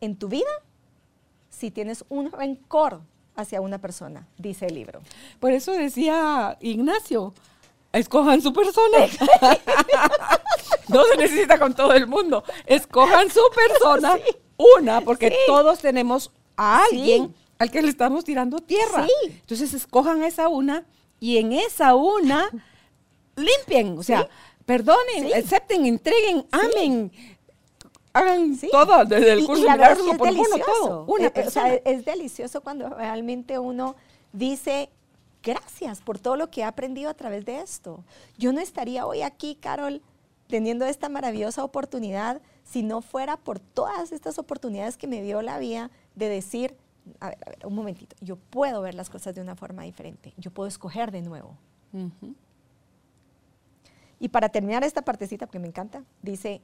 [0.00, 0.48] en tu vida
[1.50, 3.00] si tienes un rencor
[3.36, 5.00] hacia una persona, dice el libro.
[5.40, 7.34] Por eso decía Ignacio,
[7.92, 8.98] escojan su persona.
[10.88, 12.44] no se necesita con todo el mundo.
[12.66, 14.36] Escojan su persona, Sí.
[14.78, 15.36] una, porque Sí.
[15.46, 17.34] todos tenemos a alguien Sí.
[17.58, 19.06] al que le estamos tirando tierra.
[19.26, 20.84] Entonces escojan esa una
[21.20, 22.50] y en esa una
[23.36, 24.28] limpien, o sea,
[24.64, 27.10] perdonen, acepten, entreguen, amen.
[28.14, 28.68] Hagan Sí.
[28.70, 30.64] todo desde el Y- curso y la verdad es que delicioso.
[30.80, 31.04] todo.
[31.06, 33.96] Una Eh, eh, o sea, es delicioso cuando realmente uno
[34.32, 34.88] dice,
[35.42, 38.04] gracias por todo lo que he aprendido a través de esto.
[38.38, 40.00] Yo no estaría hoy aquí, Carol,
[40.46, 45.58] teniendo esta maravillosa oportunidad si no fuera por todas estas oportunidades que me dio la
[45.58, 46.76] vida de decir,
[47.20, 50.32] a ver, a ver, un momentito, yo puedo ver las cosas de una forma diferente,
[50.36, 51.56] yo puedo escoger de nuevo.
[54.20, 56.62] Y para terminar esta partecita, porque me encanta, dice,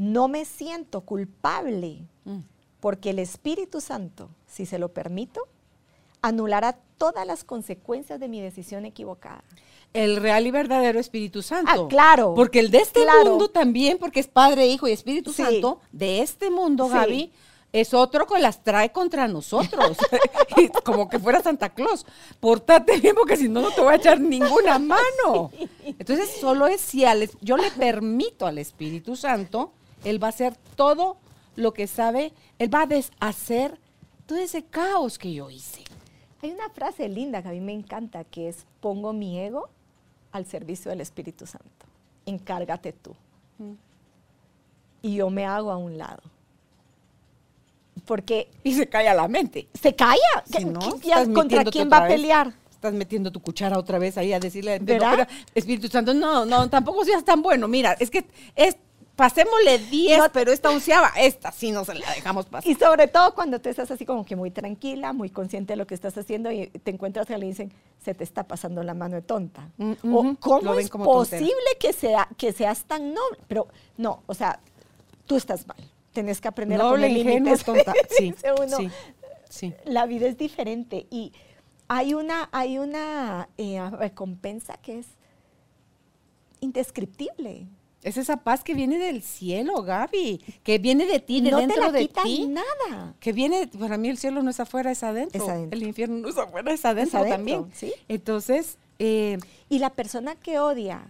[0.00, 2.38] no me siento culpable Mm.
[2.80, 5.42] porque el Espíritu Santo, si se lo permito,
[6.22, 9.44] anulará todas las consecuencias de mi decisión equivocada.
[9.92, 11.70] El real y verdadero Espíritu Santo.
[11.84, 12.32] Ah, claro.
[12.34, 13.30] Porque el de este Claro.
[13.30, 15.42] mundo también, porque es Padre, Hijo y Espíritu Sí.
[15.42, 16.92] Santo, de este mundo, Sí.
[16.94, 17.32] Gaby,
[17.72, 19.98] es otro que las trae contra nosotros.
[20.56, 22.06] Y como que fuera Santa Claus.
[22.40, 25.50] Portate bien porque si no, no te voy a echar ninguna mano.
[25.84, 29.72] Entonces, solo es si al yo le permito al Espíritu Santo,
[30.04, 31.16] Él va a hacer todo
[31.56, 33.78] lo que sabe, Él va a deshacer
[34.26, 35.82] todo ese caos que yo hice.
[36.42, 39.68] Hay una frase linda que a mí me encanta, que es, pongo mi ego
[40.32, 41.66] al servicio del Espíritu Santo.
[42.24, 43.14] Encárgate tú.
[43.58, 43.72] Mm.
[45.02, 46.22] Y yo me hago a un lado.
[48.06, 49.68] Porque Y se calla la mente.
[49.74, 50.16] se calla.
[50.46, 50.80] Si ¿Qué- no,
[51.34, 52.12] ¿Contra quién va a vez.
[52.14, 52.52] pelear?
[52.70, 55.26] Estás metiendo tu cuchara otra vez ahí a decirle, ¿Verdad?
[55.28, 57.68] pero, Espíritu Santo, no, no, tampoco seas tan bueno.
[57.68, 58.24] Mira, es que
[58.56, 58.76] es,
[59.20, 62.70] pasémosle 10, No- pero esta onceava, esta sí no se la dejamos pasar.
[62.70, 65.86] Y sobre todo cuando tú estás así como que muy tranquila, muy consciente de lo
[65.86, 69.16] que estás haciendo y te encuentras que le dicen, se te está pasando la mano
[69.16, 69.68] de tonta.
[69.76, 71.04] Mm, O cómo es tontera.
[71.12, 73.38] posible que, sea, que seas tan noble.
[73.46, 74.58] Pero no, o sea,
[75.26, 75.76] tú estás mal.
[76.12, 77.62] Tenés que aprender a poner límites.
[77.64, 77.92] tonta.
[78.16, 78.76] Sí, uno.
[78.78, 78.90] sí,
[79.48, 79.74] sí.
[79.84, 81.32] La vida es diferente y
[81.88, 85.06] hay una, hay una eh, recompensa que es
[86.60, 87.66] indescriptible.
[88.02, 91.66] Es esa paz que viene del cielo, Gaby, que viene de ti, de no te
[91.66, 92.46] dentro la de ti.
[92.48, 93.14] nada.
[93.20, 95.42] Que viene, para mí el cielo no es afuera, es adentro.
[95.42, 95.78] Es adentro.
[95.78, 97.70] El infierno no es afuera, es adentro, adentro, también.
[97.74, 97.92] ¿sí?
[98.08, 101.06] Entonces, eh, Y la persona que odia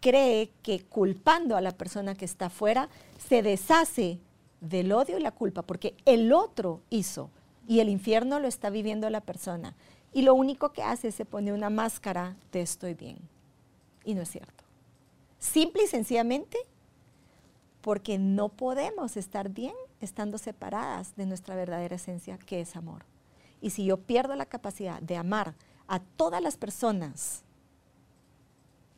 [0.00, 2.88] cree que culpando a la persona que está afuera
[3.28, 4.18] se deshace
[4.60, 7.30] del odio y la culpa, porque el otro hizo
[7.66, 9.74] y el infierno lo está viviendo la persona.
[10.12, 13.16] Y lo único que hace es se pone una máscara de estoy bien.
[14.04, 14.63] Y no es cierto.
[15.44, 16.56] Simple y sencillamente
[17.82, 23.04] porque no podemos estar bien estando separadas de nuestra verdadera esencia, que es amor.
[23.60, 25.54] Y si yo pierdo la capacidad de amar
[25.86, 27.42] a todas las personas,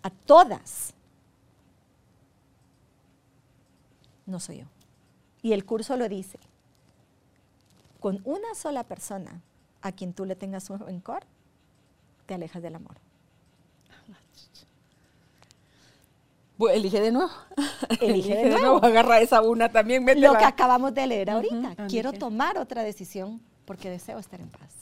[0.05, 0.95] a todas,
[4.25, 4.67] no soy yo.
[5.43, 6.39] Y el curso lo dice.
[7.99, 9.43] Con una sola persona
[9.83, 11.25] a quien tú le tengas un rencor,
[12.25, 13.06] te alejas del amor.
[16.73, 17.31] Elige de nuevo.
[18.01, 18.83] Elige de nuevo.
[18.85, 21.75] Agarra esa una también, Lo que acabamos de leer ahorita.
[21.77, 24.73] ah, Quiero tomar otra decisión porque deseo estar en paz.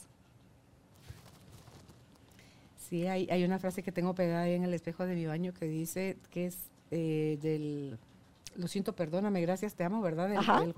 [2.89, 5.53] Sí, hay, hay una frase que tengo pegada ahí en el espejo de mi baño
[5.53, 6.57] que dice que es
[6.91, 7.97] eh, del,
[8.55, 10.29] lo siento, perdóname, gracias, te amo, ¿verdad?
[10.29, 10.73] Del- Ajá, del.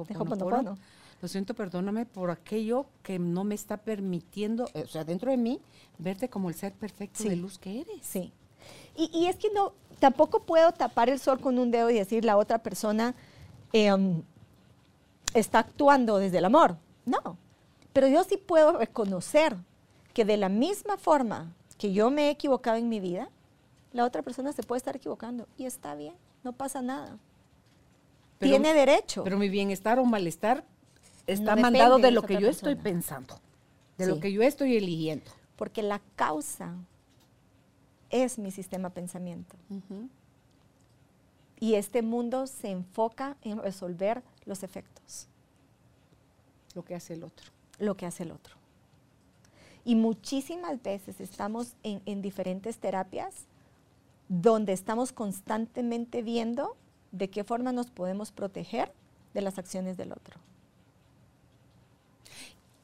[1.20, 5.60] Lo siento, perdóname por aquello que no me está permitiendo, o sea, dentro de mí,
[5.98, 7.30] verte como el ser perfecto Sí.
[7.30, 7.98] de luz que eres.
[8.02, 8.32] Sí.
[8.98, 12.26] Y, y es que no, tampoco puedo tapar el sol con un dedo y decir
[12.26, 13.14] la otra persona
[13.74, 14.22] em,
[15.34, 16.78] está actuando desde el amor.
[17.06, 17.38] No.
[17.94, 19.56] Pero yo sí puedo reconocer
[20.14, 23.30] que de la misma forma que yo me he equivocado en mi vida,
[23.94, 27.18] la otra persona se puede estar equivocando y está bien, no pasa nada.
[28.40, 29.24] Pero- Tiene derecho.
[29.24, 30.64] Pero mi bienestar o malestar
[31.28, 33.40] está No mandado de lo que yo estoy pensando,
[33.98, 34.12] de Sí.
[34.12, 35.32] lo que yo estoy eligiendo.
[35.56, 36.76] porque la causa
[38.10, 39.56] es mi sistema pensamiento.
[41.60, 45.28] Y este mundo se enfoca en resolver los efectos,
[46.76, 47.52] Lo que hace el otro.
[47.80, 48.56] lo que hace el otro.
[49.84, 53.46] Y muchísimas veces estamos en, en diferentes terapias
[54.30, 56.76] donde estamos constantemente viendo
[57.14, 58.92] de qué forma nos podemos proteger
[59.34, 60.40] de las acciones del otro.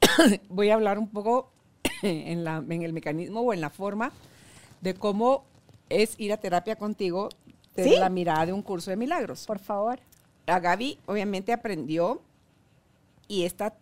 [0.48, 1.50] voy a hablar un poco
[2.02, 4.12] en, la- en el mecanismo o en la forma
[4.84, 5.44] de cómo
[5.88, 7.30] es ir a terapia contigo
[7.74, 7.96] desde Sí.
[7.98, 9.46] la mirada de un curso de milagros.
[9.46, 9.98] Por favor.
[10.46, 12.20] La Gaby obviamente aprendió
[13.26, 13.76] y está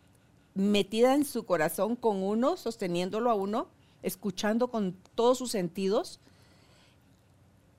[0.55, 3.67] metida en su corazón con uno, sosteniéndolo a uno,
[4.05, 6.21] escuchando con todos sus sentidos.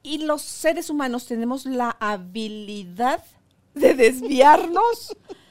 [0.03, 3.23] Y los seres humanos tenemos la habilidad
[3.73, 5.15] de desviarnos.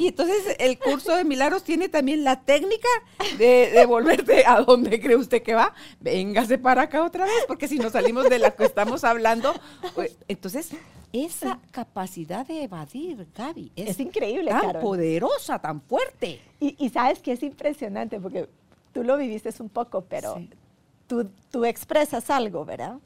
[0.00, 2.88] Y entonces el curso de milagros tiene también la técnica
[3.36, 5.74] de, de volverte a donde cree usted que va.
[6.00, 9.52] Véngase para acá otra vez, porque si no salimos de la que estamos hablando.
[9.94, 10.70] pues, entonces,
[11.12, 14.82] esa capacidad de evadir, Gaby, es, Es increíble, tan Carol.
[14.82, 16.40] poderosa, tan fuerte.
[16.60, 18.48] Y, y sabes que es impresionante porque
[18.94, 20.48] tú lo viviste un poco, pero Sí.
[21.08, 22.96] tú, tú expresas algo, ¿verdad?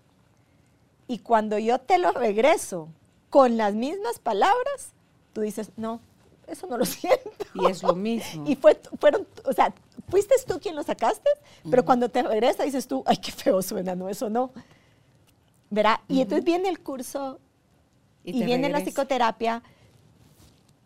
[1.09, 2.89] Y cuando yo te lo regreso
[3.31, 4.93] con las mismas palabras,
[5.33, 6.01] tú dices, no,
[6.49, 7.21] eso no lo siento.
[7.55, 8.45] Y es lo mismo.
[8.47, 9.75] Y fue, fueron, o sea,
[10.09, 11.29] fuiste tú quien lo sacaste,
[11.71, 14.53] pero cuando te regresa dices tú, ay, qué feo suena, no, eso no.
[15.71, 16.01] ¿Verdad?
[16.09, 17.41] Y entonces viene el curso
[18.23, 19.63] y, viene la psicoterapia,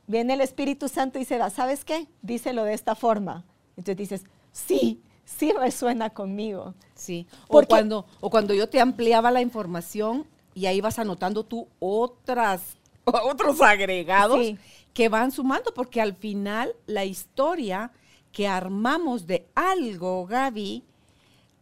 [0.07, 2.07] viene el Espíritu Santo y se va, ¿sabes qué?
[2.23, 3.45] Díselo de esta forma.
[3.77, 6.75] Entonces dices, sí, sí resuena conmigo.
[6.95, 7.27] Sí.
[7.45, 11.69] O Porque- cuando, o cuando yo te ampliaba la información y ahí vas anotando tú
[11.79, 12.63] otras,
[13.05, 14.59] otros agregados Sí.
[14.99, 17.93] Que van sumando, porque al final la historia
[18.33, 20.83] que armamos de algo, Gaby,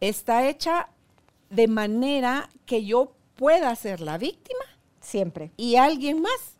[0.00, 0.88] está hecha
[1.50, 4.64] de manera que yo pueda ser la víctima
[5.02, 5.50] Siempre.
[5.58, 6.56] y alguien más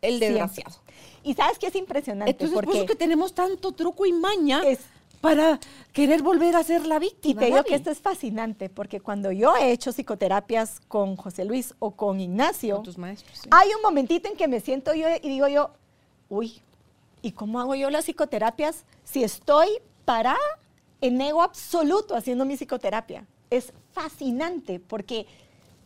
[0.00, 0.76] el desgraciado.
[1.24, 4.62] Y sabes que es impresionante Entonces, por porque eso que tenemos tanto truco y maña
[4.64, 4.78] es
[5.20, 5.58] para
[5.92, 7.40] querer volver a ser la Y víctima.
[7.40, 11.74] te digo que esto es fascinante, porque cuando yo he hecho psicoterapias con José Luis
[11.80, 13.40] o con Ignacio, Con tus maestros.
[13.42, 13.48] sí.
[13.50, 15.72] hay un momentito en que me siento yo y digo yo,
[16.32, 16.62] uy,
[17.20, 19.68] ¿y cómo hago yo las psicoterapias si estoy
[20.06, 20.38] parada
[21.02, 23.26] en ego absoluto haciendo mi psicoterapia?
[23.50, 25.26] Es fascinante porque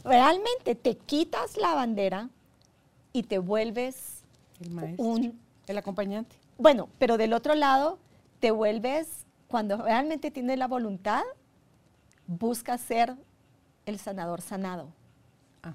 [0.04, 2.30] realmente te quitas la bandera
[3.12, 4.22] y te vuelves
[4.60, 5.04] El maestro.
[5.04, 6.36] un El acompañante.
[6.58, 7.98] bueno, pero del otro lado,
[8.38, 9.08] te vuelves,
[9.48, 11.22] cuando realmente tienes la voluntad,
[12.28, 13.16] buscas ser
[13.84, 14.88] el sanador sanado.
[15.64, 15.74] Ah.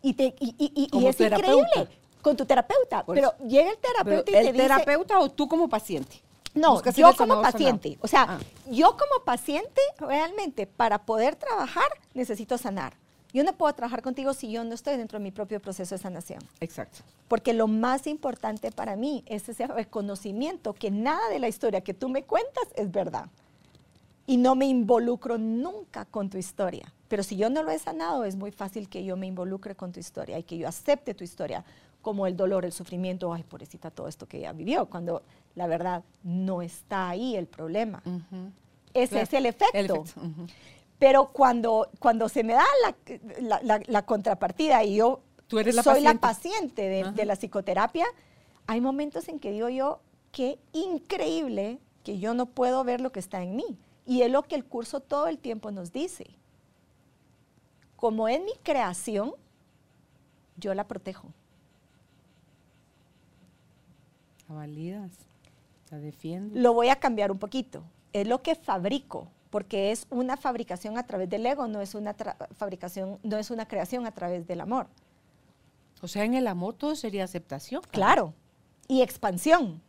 [0.00, 1.68] Y, te, y, y- y- y Como es terapeuta.
[1.68, 3.04] increíble con tu terapeuta.
[3.04, 3.46] Por pero eso.
[3.46, 4.62] llega el Pero, terapeuta y ¿El te dice...
[4.64, 6.22] terapeuta o tú como paciente?
[6.54, 7.90] No, yo el como paciente.
[7.90, 8.04] sanado.
[8.04, 8.38] O sea, Ah.
[8.70, 12.94] yo como paciente, realmente, para poder trabajar, necesito sanar.
[13.32, 16.00] Yo no puedo trabajar contigo si yo no estoy dentro de mi propio proceso de
[16.00, 16.40] sanación.
[16.60, 17.00] Exacto.
[17.28, 21.92] Porque lo más importante para mí es ese reconocimiento que nada de la historia que
[21.92, 23.26] tú me cuentas es verdad.
[24.26, 26.92] Y no me involucro nunca con tu historia.
[27.08, 29.92] Pero si yo no lo he sanado, es muy fácil que yo me involucre con
[29.92, 31.64] tu historia y que yo acepte tu historia
[32.02, 35.22] como el dolor, el sufrimiento, ay, pobrecita, todo esto que ella vivió, cuando
[35.54, 38.02] la verdad no está ahí el problema.
[38.94, 39.76] Ese Claro, es el efecto.
[39.78, 40.20] El efecto.
[40.20, 40.46] ujú.
[40.98, 42.94] Pero cuando, cuando se me da la,
[43.40, 46.88] la- la- la contrapartida y yo Tú eres la soy la paciente.
[47.12, 48.06] de la psicoterapia,
[48.66, 50.00] hay momentos en que digo yo,
[50.32, 53.78] qué increíble que yo no puedo ver lo que está en mí.
[54.06, 56.26] Y es lo que el curso todo el tiempo nos dice.
[57.96, 59.32] Como es mi creación,
[60.56, 61.28] yo la protejo.
[64.48, 65.12] La validas.
[65.90, 66.62] La defiendes.
[66.62, 67.82] Lo voy a cambiar un poquito.
[68.12, 72.14] Es lo que fabrico, porque es una fabricación a través del ego, no es una
[72.56, 74.86] fabricación, no es una creación a través del amor.
[76.00, 77.82] O sea, en el amor todo sería aceptación.
[77.90, 78.34] Claro.
[78.86, 79.82] Y expansión.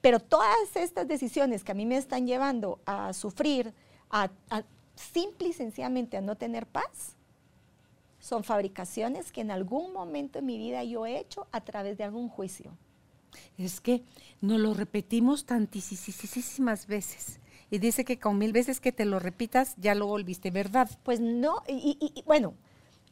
[0.00, 3.72] Pero todas estas decisiones que a mí me están llevando a sufrir,
[4.10, 4.62] a, a
[4.94, 7.16] simple y sencillamente a no tener paz,
[8.20, 12.04] son fabricaciones que en algún momento en mi vida yo he hecho a través de
[12.04, 12.72] algún juicio.
[13.56, 14.02] Es que
[14.40, 17.40] nos lo repetimos tantísimas veces.
[17.70, 20.88] Y dice que con mil veces que te lo repitas, ya lo volviste verdad.
[21.02, 22.54] Pues no, y, y- y, bueno,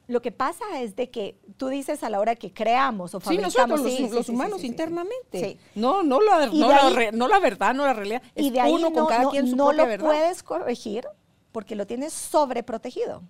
[0.08, 3.24] lo que pasa es de que tú dices a la hora que creamos o Sí,
[3.24, 3.54] fabricamos.
[3.54, 4.72] nosotros los, sí, sí, los sí, humanos sí, sí, sí.
[4.72, 5.40] internamente.
[5.40, 5.58] Sí.
[5.74, 8.22] No, no la, no, de la no la verdad, no la realidad.
[8.34, 10.06] Es y de ahí uno no, con cada no- quien su no propia lo verdad.
[10.06, 11.06] puedes corregir
[11.52, 13.22] porque lo tienes sobreprotegido.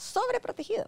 [0.00, 0.86] Sobreprotegido.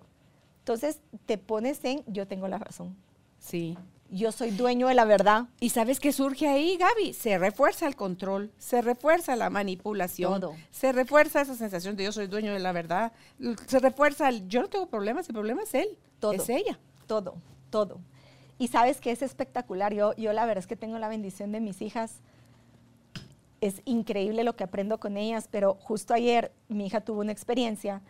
[0.61, 2.97] Entonces te pones en yo tengo la razón.
[3.39, 3.77] Sí.
[4.11, 5.47] Yo soy dueño de la verdad.
[5.61, 7.13] ¿Y sabes qué surge ahí, Gaby?
[7.13, 10.55] Se refuerza el control, se refuerza la manipulación, Todo.
[10.71, 13.13] se refuerza esa sensación de yo soy dueño de la verdad,
[13.67, 16.33] se refuerza el yo no tengo problemas, el problema es él, Todo.
[16.33, 16.79] es ella.
[17.07, 17.35] Todo,
[17.71, 18.01] todo.
[18.59, 19.93] Y sabes que es espectacular.
[19.93, 22.21] Yo, yo la verdad es que tengo la bendición de mis hijas.
[23.61, 28.01] Es increíble lo que aprendo con ellas, pero justo ayer mi hija tuvo una experiencia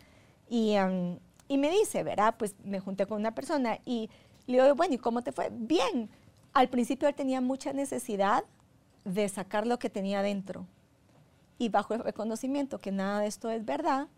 [0.53, 2.35] y, am, y me dice, ¿verdad?
[2.37, 4.11] Pues me junté con una persona y
[4.45, 5.49] le digo, bueno, ¿y cómo te fue?
[5.51, 6.11] Bien.
[6.53, 8.43] Al principio él tenía mucha necesidad
[9.03, 10.67] de sacar lo que tenía dentro.
[11.57, 14.09] Y bajo el reconocimiento que nada de esto es verdad,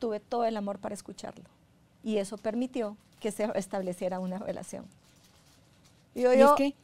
[0.00, 1.44] tuve todo el amor para escucharlo.
[2.02, 4.86] Y eso permitió que se estableciera una relación.
[6.16, 6.74] Y yo, es que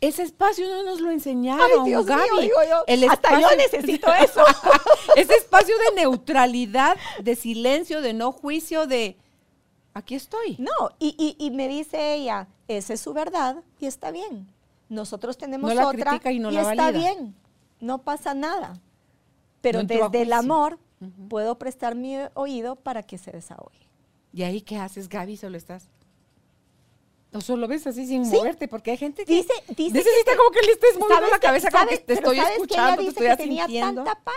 [0.00, 2.42] ese espacio no nos lo enseñaron, Ay, Dios mío, Gaby.
[2.42, 4.42] digo yo, El hasta yo espacio- necesito eso.
[5.16, 9.16] ese espacio de neutralidad, de silencio, de no juicio, de
[9.94, 10.56] aquí estoy.
[10.58, 14.46] no, y, y- y me dice ella, esa es su verdad y está bien.
[14.88, 16.98] Nosotros tenemos No la otra y no la está valida.
[17.00, 17.34] bien,
[17.80, 18.80] no pasa nada.
[19.60, 20.78] Pero No desde el amor
[21.28, 23.88] puedo prestar mi oído para que se desahogue.
[24.32, 25.36] ¿Y ahí qué haces, Gaby?
[25.36, 25.88] Solo estás.
[27.32, 28.36] O solo ves así sin Sí.
[28.36, 31.30] moverte, porque hay gente que Dice, dice necesita que- como que le estés moviendo ¿Sabes
[31.30, 33.36] la que- cabeza, como que te estoy sabes que ella escuchando, te dice estoy que
[33.66, 34.34] tenía tanta paz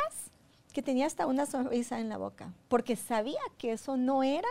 [0.73, 4.47] que tenía hasta una sonrisa en la boca, porque sabía que eso no era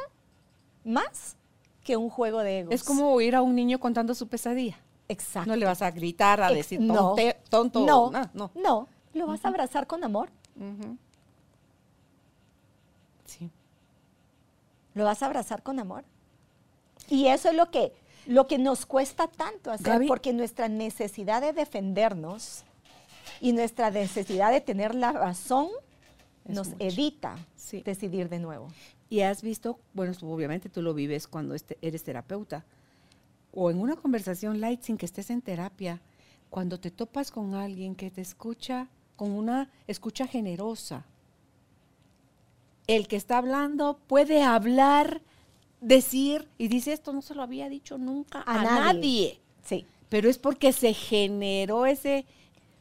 [0.85, 1.37] más
[1.85, 2.75] que un juego de egos.
[2.75, 4.79] Es como oír a un niño contando su pesadilla.
[5.09, 5.49] Exacto.
[5.51, 7.15] No le vas a gritar, a Ex- decir no.
[7.51, 7.85] tonto.
[7.87, 8.51] No, no, no.
[8.55, 10.31] no, lo vas a abrazar con amor.
[13.25, 13.51] Sí.
[14.95, 16.05] Lo vas a abrazar con amor.
[17.09, 17.93] Y eso es lo que,
[18.27, 20.07] lo que nos cuesta tanto hacer, Gaby.
[20.07, 22.65] porque nuestra necesidad de defendernos
[23.41, 25.69] y nuestra necesidad de tener la razón
[26.45, 26.85] Es nos mucho.
[26.85, 27.83] evita Sí.
[27.83, 28.69] decidir de nuevo.
[29.09, 32.65] Y has visto, bueno, tú- obviamente tú lo vives cuando este- eres terapeuta,
[33.53, 36.01] o en una conversación light sin que estés en terapia,
[36.51, 41.05] cuando te topas con alguien que te escucha con una escucha generosa.
[42.87, 45.21] El que está hablando puede hablar,
[45.81, 48.81] decir, y dice esto no se lo había dicho nunca a, A nadie.
[48.95, 49.41] nadie.
[49.65, 49.87] Sí.
[50.09, 52.25] pero es porque se generó ese,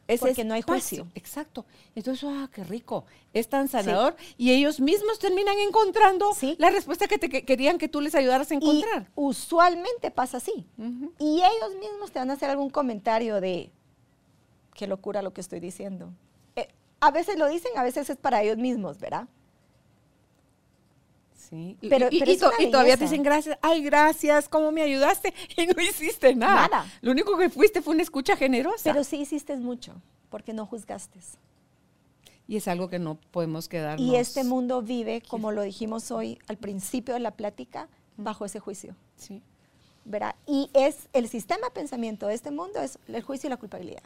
[0.08, 1.04] ese Porque no hay espacio.
[1.04, 1.12] juicio.
[1.14, 1.64] Exacto.
[1.94, 3.04] Entonces, ah, qué rico.
[3.32, 4.16] Es tan sanador.
[4.36, 6.56] Y ellos mismos terminan encontrando Sí.
[6.58, 9.02] la respuesta que te que- querían que tú les ayudaras a encontrar.
[9.04, 10.66] Y usualmente pasa así.
[11.20, 13.70] Y ellos mismos te van a hacer algún comentario de,
[14.74, 16.12] qué locura lo que estoy diciendo.
[16.56, 16.66] Eh,
[16.98, 19.28] a veces lo dicen, a veces es para ellos mismos, ¿verdad?
[21.50, 21.76] Sí.
[21.88, 23.58] Pero- y, pero todavía te dicen gracias.
[23.60, 25.34] Ay, gracias, ¿cómo me ayudaste?
[25.56, 26.68] Y no hiciste nada.
[26.68, 26.86] Nada.
[27.02, 28.84] Lo único que fuiste fue una escucha generosa.
[28.92, 29.94] Pero sí hiciste mucho,
[30.30, 31.18] porque no juzgaste.
[32.46, 34.00] y es algo que no podemos quedarnos.
[34.06, 38.60] Y este mundo vive, como lo dijimos hoy al principio de la plática, bajo ese
[38.60, 38.94] juicio.
[39.16, 39.42] Sí.
[40.04, 40.34] ¿verdad?
[40.46, 44.02] Y es el sistema de pensamiento de este mundo es el juicio y la culpabilidad.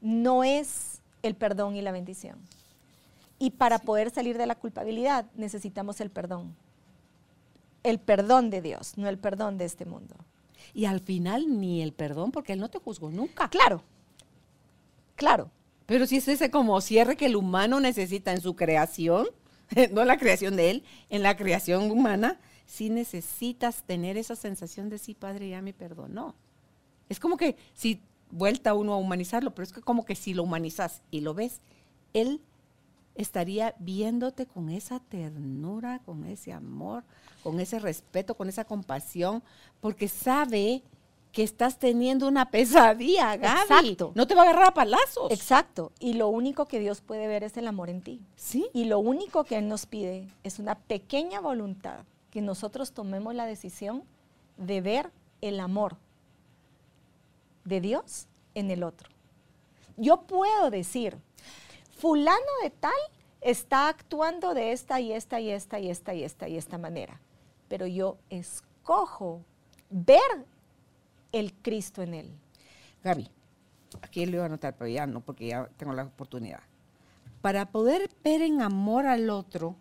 [0.00, 2.36] No es el perdón y la bendición.
[3.38, 6.56] Y para poder salir de la culpabilidad necesitamos el perdón.
[7.82, 10.16] El perdón de Dios, no el perdón de este mundo.
[10.74, 13.48] Y al final ni el perdón, porque él no te juzgó nunca.
[13.48, 13.82] Claro,
[15.14, 15.50] claro.
[15.86, 19.28] Pero si es ese como cierre que el humano necesita en su creación,
[19.92, 24.98] no la creación de él, en la creación humana, sí necesitas tener esa sensación de
[24.98, 26.34] sí, Padre, ya me perdonó.
[27.08, 30.42] Es como que si vuelta uno a humanizarlo, pero es que como que si lo
[30.42, 31.60] humanizas y lo ves,
[32.12, 32.42] él
[33.18, 37.02] estaría viéndote con esa ternura, con ese amor,
[37.42, 39.42] con ese respeto, con esa compasión,
[39.80, 40.82] porque sabe
[41.32, 43.60] que estás teniendo una pesadilla, Gaby.
[43.62, 44.12] Exacto.
[44.14, 45.32] No te va a agarrar a palazos.
[45.32, 45.92] Exacto.
[45.98, 48.22] Y lo único que Dios puede ver es el amor en ti.
[48.36, 48.68] Sí.
[48.72, 53.46] Y lo único que Él nos pide es una pequeña voluntad, que nosotros tomemos la
[53.46, 54.04] decisión
[54.56, 55.10] de ver
[55.40, 55.96] el amor
[57.64, 59.10] de Dios en el otro.
[59.96, 61.18] Yo puedo decir,
[61.98, 62.92] fulano de tal
[63.40, 67.20] está actuando de esta y esta y esta y esta y esta y esta manera,
[67.68, 69.42] pero yo escojo
[69.90, 70.46] ver
[71.32, 72.30] el Cristo en él.
[73.04, 73.28] Gaby,
[74.02, 76.60] aquí le voy a anotar, pero ya no, porque ya tengo la oportunidad.
[77.42, 79.76] Para poder ver en amor al otro,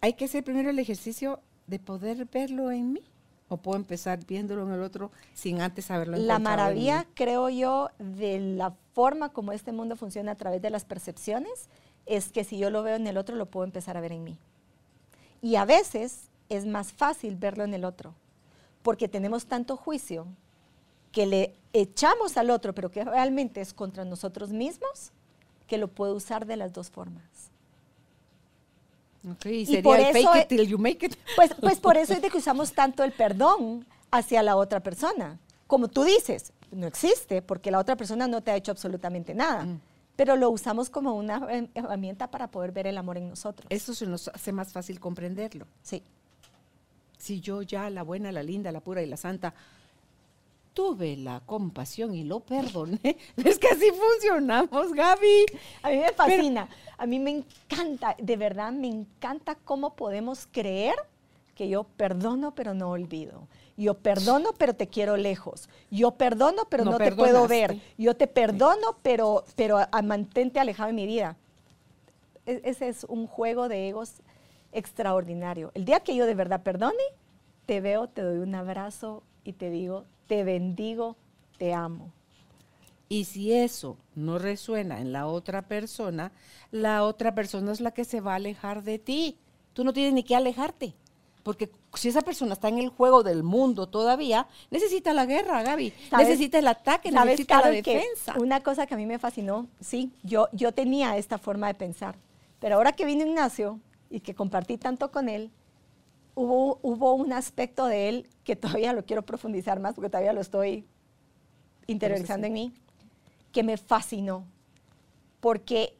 [0.00, 3.02] hay que hacer primero el ejercicio de poder verlo en mí.
[3.48, 8.40] O puedo empezar viéndolo en el otro sin antes haberlo La maravilla, creo yo, de
[8.40, 11.68] la forma como este mundo funciona a través de las percepciones,
[12.06, 14.24] es que si yo lo veo en el otro, lo puedo empezar a ver en
[14.24, 14.38] mí.
[15.42, 18.14] Y a veces es más fácil verlo en el otro,
[18.82, 20.26] porque tenemos tanto juicio
[21.12, 25.12] que le echamos al otro, pero que realmente es contra nosotros mismos,
[25.66, 27.50] que lo puedo usar de las dos formas.
[29.44, 31.16] Y sería por el eso fake it till you make it.
[31.34, 35.38] Pues, pues por eso es de que usamos tanto el perdón hacia la otra persona.
[35.66, 39.64] Como tú dices, no existe porque la otra persona no te ha hecho absolutamente nada.
[39.64, 39.80] Mm.
[40.14, 43.66] Pero lo usamos como una her- herramienta para poder ver el amor en nosotros.
[43.68, 45.66] Eso se nos hace más fácil comprenderlo.
[45.82, 46.02] Sí.
[47.18, 49.54] Si yo ya, la buena, la linda, la pura y la santa,
[50.76, 55.46] tuve la compasión y lo perdoné, es que así funcionamos, Gaby.
[55.82, 56.68] A mí me fascina,
[56.98, 60.94] a mí me encanta, de verdad me encanta cómo podemos creer
[61.54, 63.48] que yo perdono pero no olvido.
[63.78, 65.70] Yo perdono pero te quiero lejos.
[65.90, 67.80] Yo perdono pero No no, te puedo ver.
[67.96, 71.36] Yo te perdono pero, pero a- mantente alejado de mi vida.
[72.44, 74.20] E- ese es un juego de egos
[74.72, 75.70] extraordinario.
[75.72, 77.02] El día que yo de verdad perdone,
[77.64, 81.16] te veo, te doy un abrazo y te digo, te bendigo,
[81.58, 82.12] te amo.
[83.08, 86.32] Y si eso no resuena en la otra persona,
[86.72, 89.38] la otra persona es la que se va a alejar de ti.
[89.72, 90.94] Tú no tienes ni que alejarte.
[91.44, 95.92] Porque si esa persona está en el juego del mundo todavía, necesita la guerra, Gaby.
[96.10, 96.26] ¿Sabes?
[96.26, 98.34] Necesita el ataque, ¿Sabes, necesita la Carol, defensa.
[98.40, 102.16] Una cosa que a mí me fascinó, sí, yo, yo tenía esta forma de pensar,
[102.58, 103.78] pero ahora que vino Ignacio
[104.10, 105.52] y que compartí tanto con él,
[106.36, 110.40] hubo, hubo un aspecto de él que todavía lo quiero profundizar más porque todavía lo
[110.40, 110.86] estoy
[111.88, 112.72] interiorizando en mí,
[113.52, 114.44] que me fascinó,
[115.40, 115.96] porque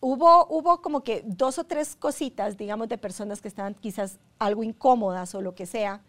[0.00, 4.62] hubo, hubo como que dos o tres cositas, digamos, de personas que estaban quizás algo
[4.62, 6.00] incómodas o lo que sea,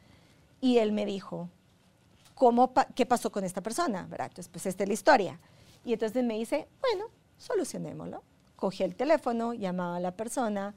[0.61, 1.49] y él me dijo,
[2.35, 4.07] ¿cómo pa- ¿qué pasó con esta persona?
[4.09, 4.27] ¿verdad?
[4.27, 5.39] Entonces, pues esta es la historia.
[5.85, 7.05] Y entonces me dice, bueno,
[7.37, 8.21] solucionémoslo.
[8.57, 10.75] Cogí el teléfono, llamaba a la persona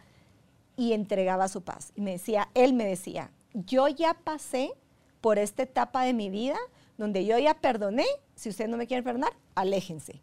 [0.82, 1.92] y entregaba su paz.
[1.94, 4.72] Y me decía, él me decía, yo ya pasé
[5.20, 6.58] por esta etapa de mi vida
[6.98, 8.04] donde yo ya perdoné,
[8.34, 10.20] si usted no me quiere perdonar, aléjense.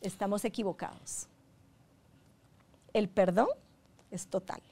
[0.00, 1.26] Estamos equivocados.
[2.92, 3.48] El perdón
[4.12, 4.62] es total,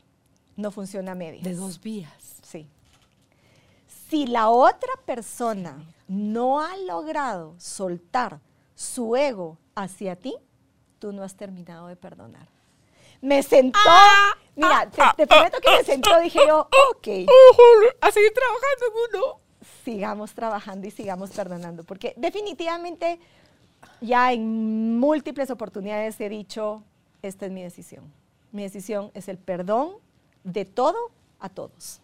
[0.57, 1.43] no funciona a medias.
[1.43, 2.37] De dos vías.
[2.43, 2.69] Sí.
[4.09, 8.41] Si la otra persona no ha logrado soltar
[8.77, 10.37] su ego hacia ti,
[11.01, 12.54] tú no has terminado de perdonar.
[13.25, 13.79] Me sentó,
[14.55, 17.09] mira, te, te prometo que me sentó, dije yo, ok,
[18.03, 19.41] a seguir trabajando en uno.
[19.83, 23.19] sigamos trabajando y sigamos perdonando, porque definitivamente
[24.03, 26.83] ya en múltiples oportunidades he dicho,
[27.23, 28.13] esta es mi decisión.
[28.53, 29.95] Mi decisión es el perdón
[30.43, 31.11] de todo
[31.41, 32.03] a todos.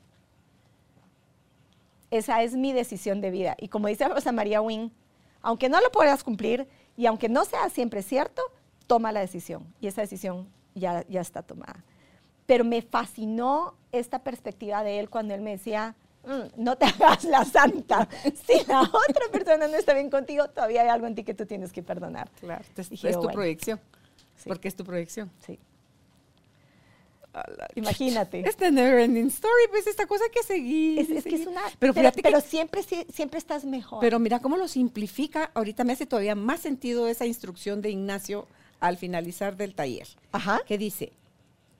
[2.10, 3.56] Esa es mi decisión de vida.
[3.60, 4.90] Y como dice Rosa María Wynne,
[5.42, 6.66] aunque no lo puedas cumplir
[6.96, 8.40] y aunque no sea siempre cierto,
[8.86, 9.70] toma la decisión.
[9.82, 11.84] Y esa decisión ya, ya está tomada.
[12.46, 15.94] Pero me fascinó esta perspectiva de él cuando él me decía,
[16.24, 18.08] mm, no te hagas la santa.
[18.46, 21.46] Si la otra persona no está bien contigo, todavía hay algo en ti que tú
[21.46, 22.30] tienes que perdonar.
[22.40, 23.34] Claro, es, Dije, es tu bueno.
[23.34, 23.80] proyección.
[24.36, 24.48] Sí.
[24.48, 25.30] Porque es tu proyección.
[25.46, 25.58] Sí.
[27.76, 28.40] Imagínate.
[28.48, 30.98] Esta never ending story, pues esta cosa que seguir.
[30.98, 31.60] Es, es que es una...
[31.78, 32.46] Pero Pero, pero que.
[32.48, 34.00] siempre, siempre estás mejor.
[34.00, 35.50] Pero mira cómo lo simplifica.
[35.54, 38.48] Ahorita me hace todavía más sentido esa instrucción de Ignacio
[38.80, 40.08] al finalizar del taller.
[40.32, 40.60] Ajá.
[40.66, 41.12] Que dice: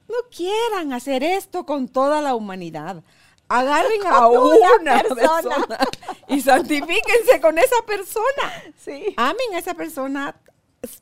[0.09, 3.03] No quieran hacer esto con toda la humanidad.
[3.48, 5.42] Agarren a una, una persona.
[5.42, 5.78] persona.
[6.28, 8.53] y santifíquense con esa persona.
[8.78, 9.14] Sí.
[9.16, 10.36] amen a esa persona,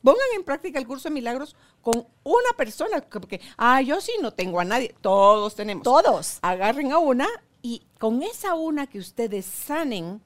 [0.02, 4.32] pongan en práctica el curso de milagros con una persona, porque, ah, yo sí no
[4.32, 5.84] tengo a nadie, todos tenemos.
[5.84, 6.38] Todos.
[6.42, 7.28] Agarren a una
[7.62, 10.22] y con esa una que ustedes sanen,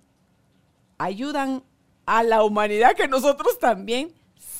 [0.98, 1.64] ayudan
[2.06, 4.12] a la humanidad que nosotros también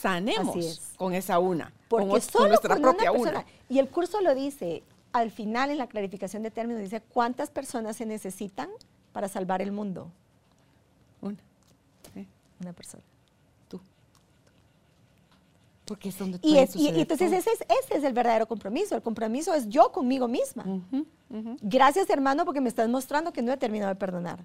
[0.03, 0.93] sanemos es.
[0.97, 3.45] con esa una, Porque con, solo con nuestra con propia una.
[3.69, 4.83] Y el curso lo dice,
[5.13, 8.69] al final en la clarificación de términos dice cuántas personas se necesitan
[9.13, 10.11] para salvar el mundo.
[11.21, 11.37] Una.
[12.15, 12.27] Sí,
[12.61, 13.03] Una persona.
[13.69, 13.81] tú.
[15.85, 18.95] Porque es donde Y, es- y- entonces ese es, ese es el verdadero compromiso.
[18.95, 20.65] El compromiso es yo conmigo misma.
[21.61, 24.45] Gracias hermano porque me estás mostrando que no he terminado de perdonar.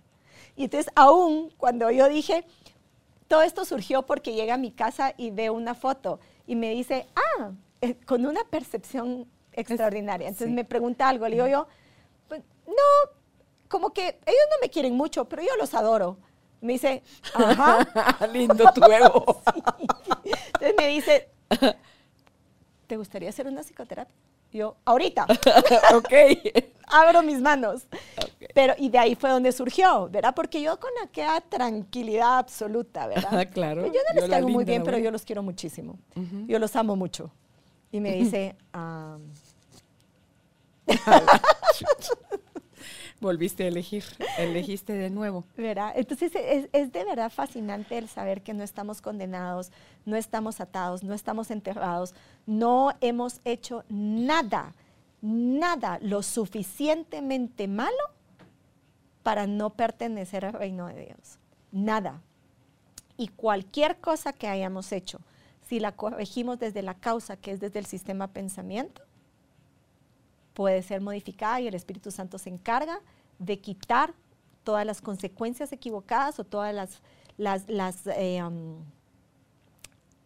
[0.56, 2.44] Y entonces aún cuando yo dije,
[3.28, 7.08] todo esto surgió porque llega a mi casa y ve una foto y me dice,
[7.16, 7.52] ah,
[7.82, 10.28] eh, con una percepción extraordinaria.
[10.28, 10.54] Entonces sí.
[10.54, 11.68] me pregunta algo, le digo yo,
[12.28, 13.12] pues, no,
[13.68, 16.18] como que ellos no me quieren mucho, pero yo los adoro.
[16.62, 17.04] Me dice,
[17.34, 18.28] ajá.
[18.34, 19.42] Lindo tu ego.
[20.24, 21.30] Entonces me dice,
[22.88, 24.16] ¿te gustaría hacer una psicoterapia?
[24.52, 25.26] Yo, ahorita.
[25.96, 26.14] ok.
[26.88, 27.88] abro mis manos.
[28.54, 30.34] Pero, y de ahí fue donde surgió, ¿verdad?
[30.36, 33.30] Porque yo con aquella tranquilidad absoluta, ¿verdad?
[33.32, 33.86] Ah, claro.
[33.86, 36.00] Yo no les caigo muy bien, pero yo los quiero muchísimo.
[36.48, 37.32] Yo los amo mucho.
[37.92, 39.18] Y me dice, ah,
[43.20, 44.04] Volviste a elegir,
[44.38, 45.44] elegiste de nuevo.
[45.58, 45.94] ¿verdad?
[45.96, 49.72] Entonces es, es de verdad fascinante el saber que no estamos condenados,
[50.06, 52.14] no estamos atados, no estamos enterrados,
[52.46, 54.74] no hemos hecho nada,
[55.22, 57.98] nada lo suficientemente malo
[59.24, 61.40] para no pertenecer al reino de Dios.
[61.72, 62.22] Nada.
[63.18, 65.20] Y cualquier cosa que hayamos hecho,
[65.68, 69.02] si la corregimos desde la causa, que es desde el sistema pensamiento,
[70.58, 73.00] puede ser modificada y el Espíritu Santo se encarga
[73.38, 74.16] de quitar
[74.64, 78.80] todas las consecuencias equivocadas o todas las, las, eh, um,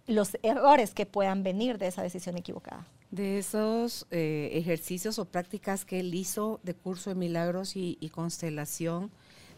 [0.07, 2.87] los errores que puedan venir de esa decisión equivocada.
[3.09, 9.11] De esos eh, ejercicios o prácticas que él hizo de curso de milagros y, constelación,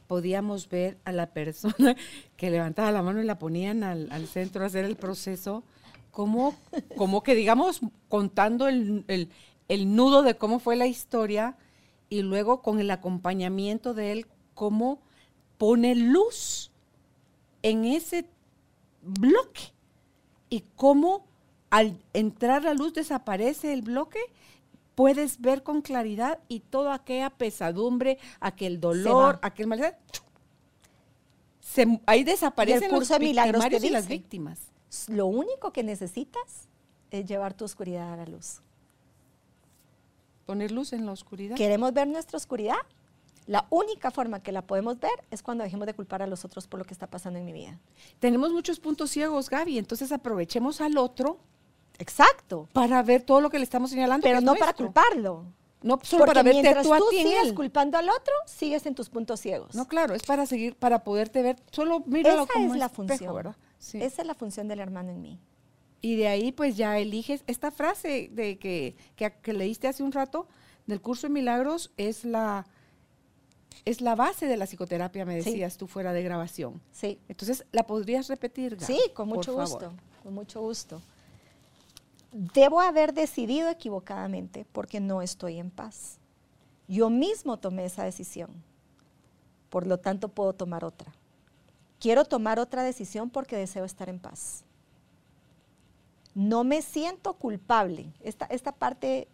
[0.07, 1.95] podíamos ver a la persona
[2.35, 5.63] que levantaba la mano y la ponían al, centro a hacer el proceso,
[6.09, 6.55] como,
[6.97, 9.29] como que digamos contando el-
[9.73, 11.57] el nudo de cómo fue la historia
[12.09, 15.01] y luego con el acompañamiento de él, cómo
[15.57, 16.71] pone luz
[17.63, 18.25] en ese
[19.01, 19.73] bloque
[20.49, 21.25] y cómo
[21.69, 24.19] al entrar la luz desaparece el bloque,
[24.93, 29.97] puedes ver con claridad y toda aquella pesadumbre, aquel dolor, aquel malestar,
[31.61, 34.59] se- ahí desaparecen los curso de milagros y las víctimas.
[35.07, 36.67] Lo único que necesitas
[37.09, 38.61] es llevar tu oscuridad a la luz.
[40.45, 41.55] Poner luz en la oscuridad.
[41.55, 42.75] ¿Queremos ver nuestra oscuridad?
[43.45, 46.67] La única forma que la podemos ver es cuando dejemos de culpar a los otros
[46.67, 47.79] por lo que está pasando en mi vida.
[48.19, 51.39] Tenemos muchos puntos ciegos, Gaby, entonces aprovechemos al otro
[51.99, 52.67] Exacto.
[52.73, 54.23] para ver todo lo que le estamos señalando.
[54.23, 55.45] Pero no para culparlo.
[55.81, 57.55] No solo Porque para verte mientras tú a tú ti en sigues él.
[57.55, 59.75] culpando al otro, sigues en tus puntos ciegos.
[59.75, 61.57] No, claro, es para seguir, para poderte ver.
[61.71, 63.35] Solo míralo Esa como es la espejo, función.
[63.35, 63.55] ¿verdad?
[63.79, 64.01] Sí.
[64.01, 65.39] Esa es la función del hermano en mí.
[66.03, 70.11] Y de ahí pues ya eliges esta frase de que, que, que leíste hace un
[70.11, 70.47] rato
[70.85, 72.67] del curso de milagros es la
[73.85, 75.49] es la base de la psicoterapia, me Sí.
[75.51, 76.81] decías tú fuera de grabación.
[76.91, 77.19] Sí.
[77.29, 78.75] Entonces, ¿la podrías repetir?
[78.75, 79.69] Gab, Sí, con mucho favor?
[79.69, 79.93] gusto.
[80.23, 81.01] Con mucho gusto.
[82.31, 86.17] Debo haber decidido equivocadamente porque no estoy en paz.
[86.87, 88.51] Yo mismo tomé esa decisión.
[89.69, 91.13] Por lo tanto, puedo tomar otra.
[91.99, 94.63] Quiero tomar otra decisión porque deseo estar en paz.
[96.35, 98.11] No me siento culpable.
[98.21, 99.27] Esta, esta parte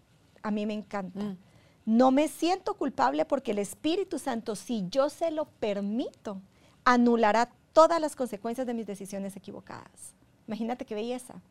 [0.44, 1.20] a mí me encanta.
[1.20, 1.38] Mm.
[1.86, 6.42] No me siento culpable porque el Espíritu Santo, si yo se lo permito,
[6.84, 10.14] anulará todas las consecuencias de mis decisiones equivocadas.
[10.48, 11.42] Imagínate qué belleza.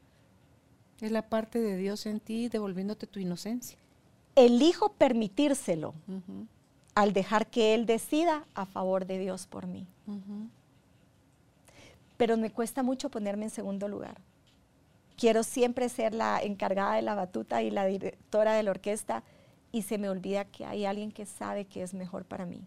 [1.00, 3.78] Es la parte de Dios en ti devolviéndote tu inocencia.
[4.34, 5.94] Elijo permitírselo
[6.94, 9.86] al dejar que Él decida a favor de Dios por mí.
[12.16, 14.20] Pero me cuesta mucho ponerme en segundo lugar.
[15.18, 19.24] Quiero siempre ser la encargada de la batuta y la directora de la orquesta
[19.72, 22.64] y se me olvida que hay alguien que sabe qué es mejor para mí.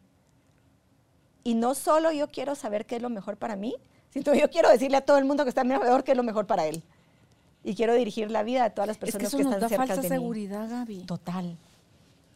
[1.46, 3.76] Y no solo yo quiero saber qué es lo mejor para mí,
[4.10, 6.46] sino yo quiero decirle a todo el mundo que está alrededor qué es lo mejor
[6.46, 6.84] para él.
[7.64, 9.70] Y quiero dirigir la vida de todas las personas es que, que, nos están da
[9.70, 11.06] cerca falsa de seguridad, Gaby.
[11.06, 11.58] Total,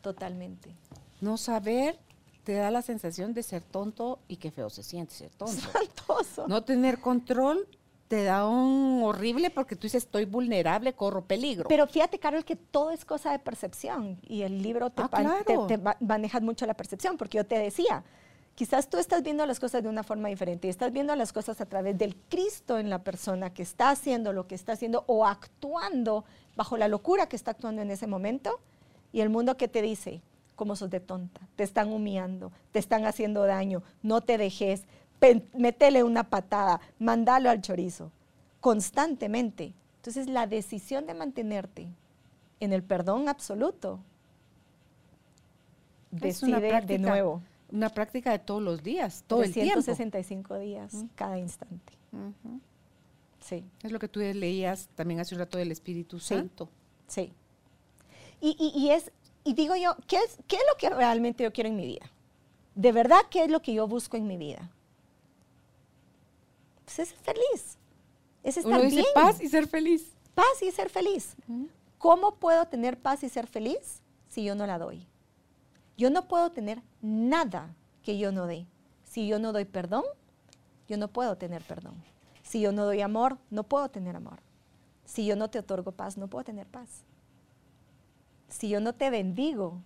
[0.01, 0.73] totalmente.
[1.19, 1.99] No saber
[2.45, 5.61] te da la sensación de ser tonto y qué feo se siente ser tonto.
[5.73, 6.47] Santoso.
[6.47, 7.67] No tener control
[8.07, 11.67] te da un horrible porque tú dices estoy vulnerable, corro peligro.
[11.67, 15.09] Pero fíjate, Carol, que todo es cosa de percepción y el libro te, Ah,
[15.45, 18.03] te- te ma- maneja mucho la percepción, porque yo te decía,
[18.53, 21.59] quizás tú estás viendo las cosas de una forma diferente y estás viendo las cosas
[21.61, 25.25] a través del Cristo en la persona que está haciendo lo que está haciendo o
[25.25, 26.25] actuando
[26.55, 28.59] bajo la locura que está actuando en ese momento
[29.11, 30.21] y el mundo que te dice,
[30.55, 34.83] como sos de tonta, te están humillando, te están haciendo daño, no te dejes,
[35.53, 38.11] métele una patada, mandalo al chorizo,
[38.59, 39.73] constantemente.
[39.97, 41.87] Entonces la decisión de mantenerte
[42.59, 43.99] en el perdón absoluto
[46.11, 47.41] decide de nuevo.
[47.71, 49.73] Una práctica de todos los días, todo el tiempo.
[49.73, 51.93] 365 días, cada instante.
[53.39, 56.35] Sí, Es lo que tú leías también hace un rato del Espíritu Sí.
[56.35, 56.69] Santo.
[57.07, 57.33] sí.
[58.41, 59.11] Y, y- y es,
[59.43, 62.11] y digo yo, ¿qué es, ¿qué es lo que realmente yo quiero en mi vida?
[62.75, 64.69] De verdad, ¿qué es lo que yo busco en mi vida?
[66.85, 67.77] Pues es ser feliz.
[68.43, 69.07] Es estar Uno dice bien.
[69.13, 70.13] paz y ser feliz.
[70.33, 71.35] Paz y ser feliz.
[71.97, 75.05] ¿Cómo puedo tener paz y ser feliz si yo no la doy?
[75.97, 77.73] Yo no puedo tener nada
[78.03, 78.67] que yo no dé.
[79.03, 80.03] Si yo no doy perdón,
[80.87, 81.95] yo no puedo tener perdón.
[82.43, 84.39] Si yo no doy amor, no puedo tener amor.
[85.05, 87.03] Si yo no te otorgo paz, no puedo tener paz.
[88.49, 89.81] Si yo no te bendigo,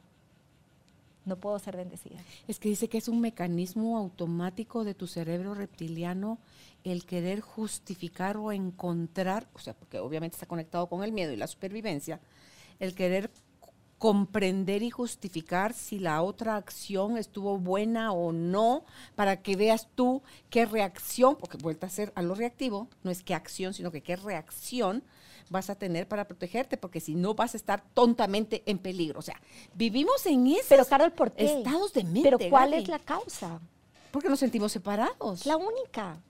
[1.25, 2.17] no puedo ser bendecida.
[2.47, 6.39] Es que dice que es un mecanismo automático de tu cerebro reptiliano
[6.83, 11.37] el querer justificar o encontrar, o sea, porque obviamente está conectado con el miedo y
[11.37, 12.19] la supervivencia,
[12.79, 13.29] el querer
[13.97, 20.23] comprender y justificar si la otra acción estuvo buena o no, para que veas tú
[20.49, 24.01] qué reacción, porque vuelta a ser a lo reactivo, no es qué acción, sino que
[24.01, 25.03] qué reacción
[25.49, 29.19] vas a tener para protegerte, porque si no vas a estar tontamente en peligro.
[29.19, 29.41] O sea,
[29.73, 31.45] vivimos en ese Pero Carol, ¿por qué?
[31.45, 32.21] estados de mente.
[32.23, 32.83] Pero ¿cuál Gaby.
[32.83, 33.59] es la causa?
[34.11, 35.45] Porque nos sentimos separados.
[35.45, 36.21] La única.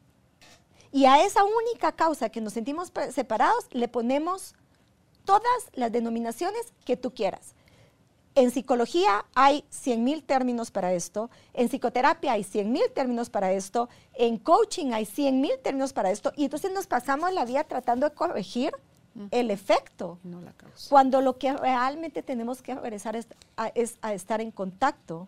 [0.92, 4.56] Y a esa única causa que nos sentimos separados le ponemos
[5.24, 7.54] todas las denominaciones que tú quieras.
[8.36, 13.52] En psicología hay 100 mil términos para esto, en psicoterapia hay 100 mil términos para
[13.52, 17.64] esto, en coaching hay 100 mil términos para esto, y entonces nos pasamos la vida
[17.64, 18.72] tratando de corregir
[19.32, 20.90] el efecto, No la causa.
[20.90, 25.28] cuando lo que realmente tenemos que regresar es a, es a estar en contacto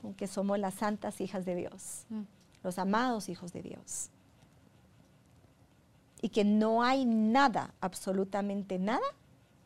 [0.00, 2.22] con que somos las santas hijas de Dios, Mm.
[2.62, 4.10] los amados hijos de Dios.
[6.22, 9.04] Y que no hay nada, absolutamente nada,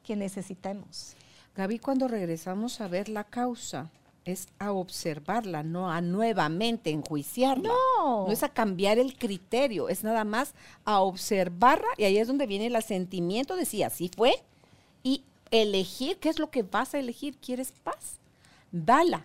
[0.02, 1.14] que necesitemos.
[1.54, 3.90] Gaby, cuando regresamos a ver la causa,
[4.28, 7.68] es a observarla, no a nuevamente enjuiciarla.
[7.68, 8.26] No.
[8.26, 10.54] No es a cambiar el criterio, es nada más
[10.84, 14.34] a observarla y ahí es donde viene el asentimiento de si así fue
[15.02, 17.36] y elegir qué es lo que vas a elegir.
[17.38, 18.18] ¿Quieres paz?
[18.70, 19.24] Dala.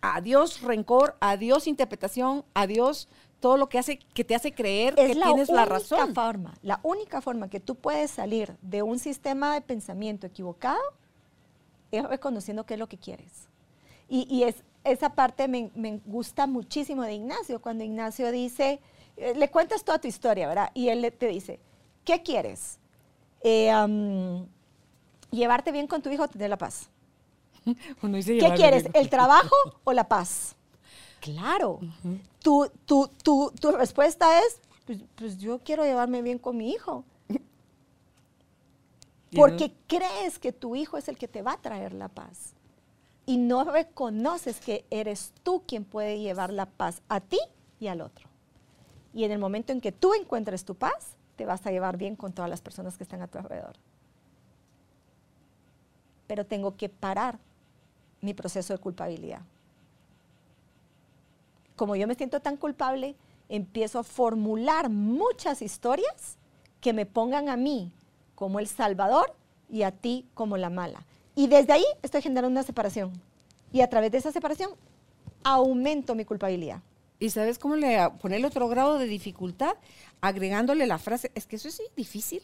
[0.00, 3.08] Adiós rencor, adiós interpretación, adiós
[3.40, 6.14] todo lo que hace que te hace creer que la tienes única la razón.
[6.14, 10.78] forma, la única forma que tú puedes salir de un sistema de pensamiento equivocado
[11.90, 13.49] es reconociendo qué es lo que quieres.
[14.10, 18.80] Y, y es, esa parte me, me gusta muchísimo de Ignacio, cuando Ignacio dice,
[19.16, 20.70] eh, le cuentas toda tu historia, ¿verdad?
[20.74, 21.60] Y él le- te dice,
[22.04, 22.78] ¿qué quieres?
[23.42, 23.72] Eh,
[25.30, 26.90] ¿Llevarte bien con tu hijo o tener la paz?
[28.02, 28.82] Uno dice ¿Qué quieres?
[28.82, 28.96] bien.
[28.96, 29.54] ¿El trabajo
[29.84, 30.56] o la paz?
[31.20, 31.78] Claro.
[32.42, 37.04] tu, tu, tu, tu respuesta es, pues, pues yo quiero llevarme bien con mi hijo.
[39.36, 42.54] Porque crees que tu hijo es el que te va a traer la paz.
[43.30, 47.38] Y no reconoces que eres tú quien puede llevar la paz a ti
[47.78, 48.28] y al otro.
[49.14, 52.16] Y en el momento en que tú encuentres tu paz, te vas a llevar bien
[52.16, 53.76] con todas las personas que están a tu alrededor.
[56.26, 57.38] Pero tengo que parar
[58.20, 59.42] mi proceso de culpabilidad.
[61.76, 63.14] Como yo me siento tan culpable,
[63.48, 66.36] empiezo a formular muchas historias
[66.80, 67.92] que me pongan a mí
[68.34, 69.36] como el salvador
[69.68, 71.06] y a ti como la mala.
[71.34, 73.12] Y desde ahí estoy generando una separación.
[73.72, 74.70] Y a través de esa separación
[75.42, 76.82] aumento mi culpabilidad.
[77.18, 79.76] ¿Y sabes cómo le ponerle otro grado de dificultad?
[80.20, 82.42] Agregándole la frase, es que eso es difícil.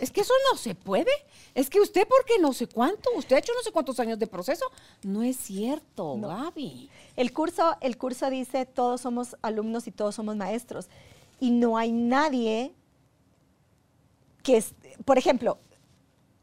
[0.00, 1.10] Es que eso no se puede.
[1.54, 4.26] Es que usted, porque no sé cuánto, usted ha hecho no sé cuántos años de
[4.26, 4.64] proceso.
[5.02, 6.88] No es cierto, Gaby.
[7.16, 10.88] El curso, el curso dice todos somos alumnos y todos somos maestros.
[11.40, 12.72] Y no hay nadie
[14.42, 15.58] que, es, por ejemplo,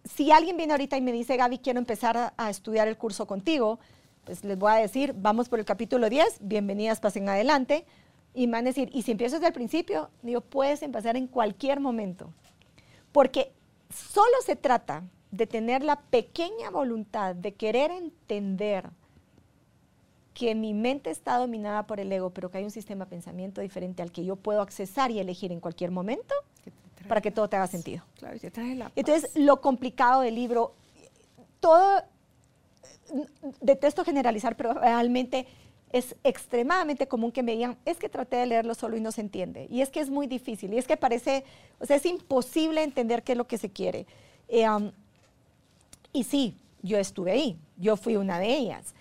[0.04, 3.80] si alguien viene ahorita y me dice, Gaby, quiero empezar a, estudiar el curso contigo,
[4.24, 7.86] pues les voy a decir, vamos por el capítulo 10, bienvenidas, pasen adelante.
[8.34, 11.28] Y me van a decir, y si empiezo desde el principio, digo, puedes empezar en
[11.28, 12.32] cualquier momento.
[13.12, 13.52] Porque
[13.90, 18.90] solo se trata de tener la pequeña voluntad de querer entender
[20.34, 23.60] que mi mente está dominada por el ego, pero que hay un sistema de pensamiento
[23.60, 26.34] diferente al que yo puedo accesar y elegir en cualquier momento
[27.12, 28.06] para que todo te haga sentido.
[28.20, 28.94] Claro, te trae la paz.
[28.96, 30.74] Entonces, lo complicado del libro,
[31.60, 32.02] todo,
[33.60, 35.46] detesto generalizar, pero realmente
[35.92, 39.20] es extremadamente común que me digan, es que traté de leerlo solo y no se
[39.20, 39.68] entiende.
[39.70, 40.74] Y es que es muy difícil.
[40.74, 41.44] Y es que parece,
[41.82, 44.06] o sea, es imposible entender qué es lo que se quiere.
[44.48, 44.94] Eh, um,
[46.14, 48.94] y sí, yo estuve ahí, yo fui una de ellas.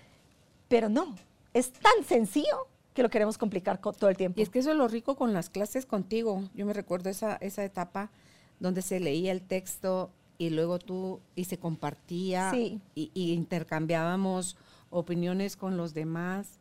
[0.67, 1.15] Pero no,
[1.53, 4.39] es tan sencillo que lo queremos complicar todo el tiempo.
[4.39, 6.43] Y es que eso es lo rico con las clases contigo.
[6.53, 8.11] Yo me recuerdo esa, esa etapa
[8.59, 12.79] donde se leía el texto y luego tú y se compartía Sí.
[12.95, 14.57] y, y intercambiábamos
[14.89, 16.59] opiniones con los demás.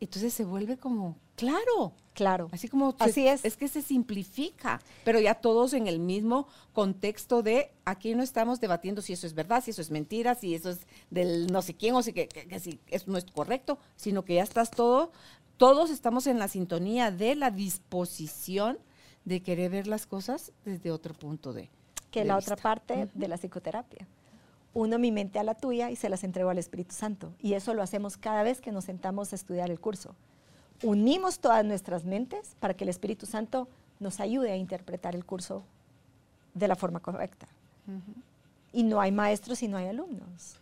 [0.00, 2.48] Entonces se vuelve como, claro, Claro.
[2.52, 3.44] así como se- Así es.
[3.44, 8.60] Es que se simplifica, pero ya todos en el mismo contexto de aquí no estamos
[8.60, 11.74] debatiendo si eso es verdad, si eso es mentira, si eso es del no sé
[11.74, 14.70] quién o si que, que- que si eso no es correcto, sino que ya estás
[14.70, 15.12] todo,
[15.56, 18.78] todos estamos en la sintonía de la disposición
[19.24, 21.70] de querer ver las cosas desde otro punto de
[22.10, 22.54] que de la vista.
[22.54, 24.06] otra parte de la psicoterapia.
[24.74, 27.32] Uno mi mente a la tuya y se las entrego al Espíritu Santo.
[27.40, 30.14] Y eso lo hacemos cada vez que nos sentamos a estudiar el curso.
[30.82, 35.64] Unimos todas nuestras mentes para que el Espíritu Santo nos ayude a interpretar el curso
[36.52, 37.48] de la forma correcta.
[38.72, 40.56] Y no hay maestros y no hay alumnos.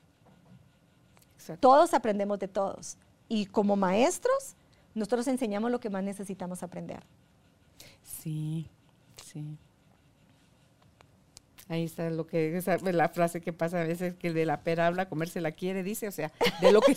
[1.36, 1.68] Exacto.
[1.68, 2.96] Todos aprendemos de todos.
[3.28, 4.54] Y como maestros,
[4.94, 7.02] nosotros enseñamos lo que más necesitamos aprender.
[8.02, 8.68] Sí,
[9.24, 9.56] sí.
[11.68, 14.60] Ahí está lo que esa, la frase que pasa a veces que el de la
[14.62, 16.30] pera habla, comerse la quiere, dice, o sea,
[16.60, 16.94] de lo que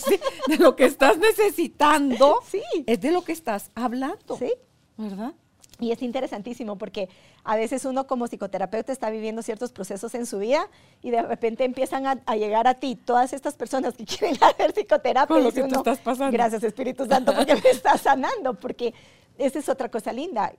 [0.48, 2.62] de lo que estás necesitando, Sí.
[2.86, 4.52] es de lo que estás hablando, ¿Sí?
[4.98, 5.34] ¿verdad?
[5.80, 7.08] Y es interesantísimo porque
[7.48, 10.70] a veces uno como psicoterapeuta está viviendo ciertos procesos en su vida
[11.02, 14.74] y de repente empiezan a, a llegar a ti todas estas personas que quieren hacer
[14.74, 15.34] psicoterapia.
[15.34, 16.34] Por lo que tú uno, estás pasando.
[16.34, 18.94] Gracias Espíritu Santo porque me estás sanando, porque
[19.38, 20.52] esa es otra cosa linda.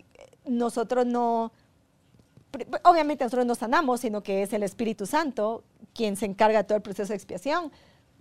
[0.47, 1.53] Nosotros no,
[2.85, 6.77] obviamente nosotros no sanamos, sino que es el Espíritu Santo quien se encarga de todo
[6.77, 7.71] el proceso de expiación,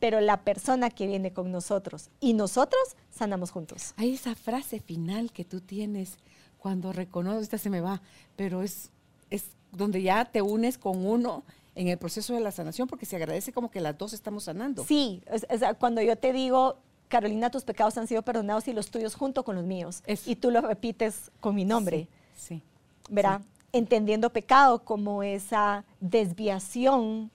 [0.01, 3.93] pero la persona que viene con nosotros y nosotros sanamos juntos.
[3.95, 6.17] Hay esa frase final que tú tienes
[6.59, 8.01] cuando reconoces, esta se me va,
[8.35, 8.89] pero es,
[9.29, 11.43] es donde ya te unes con uno
[11.75, 14.83] en el proceso de la sanación, porque se agradece como que las dos estamos sanando.
[14.85, 16.77] Sí, es- es, ah, cuando yo te digo,
[17.07, 20.01] Carolina, tus pecados han sido perdonados y los tuyos junto con los míos.
[20.07, 20.29] Eso.
[20.29, 22.63] Y tú lo repites con mi nombre, Sí, sí.
[23.09, 23.41] ¿verdad?
[23.71, 27.31] Entendiendo pecado como esa desviación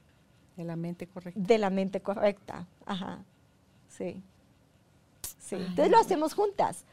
[0.57, 1.41] de la mente correcta.
[1.41, 2.67] de la mente correcta.
[2.85, 3.19] Ajá,
[3.89, 4.21] sí.
[5.39, 6.85] Sí, entonces lo hacemos juntas.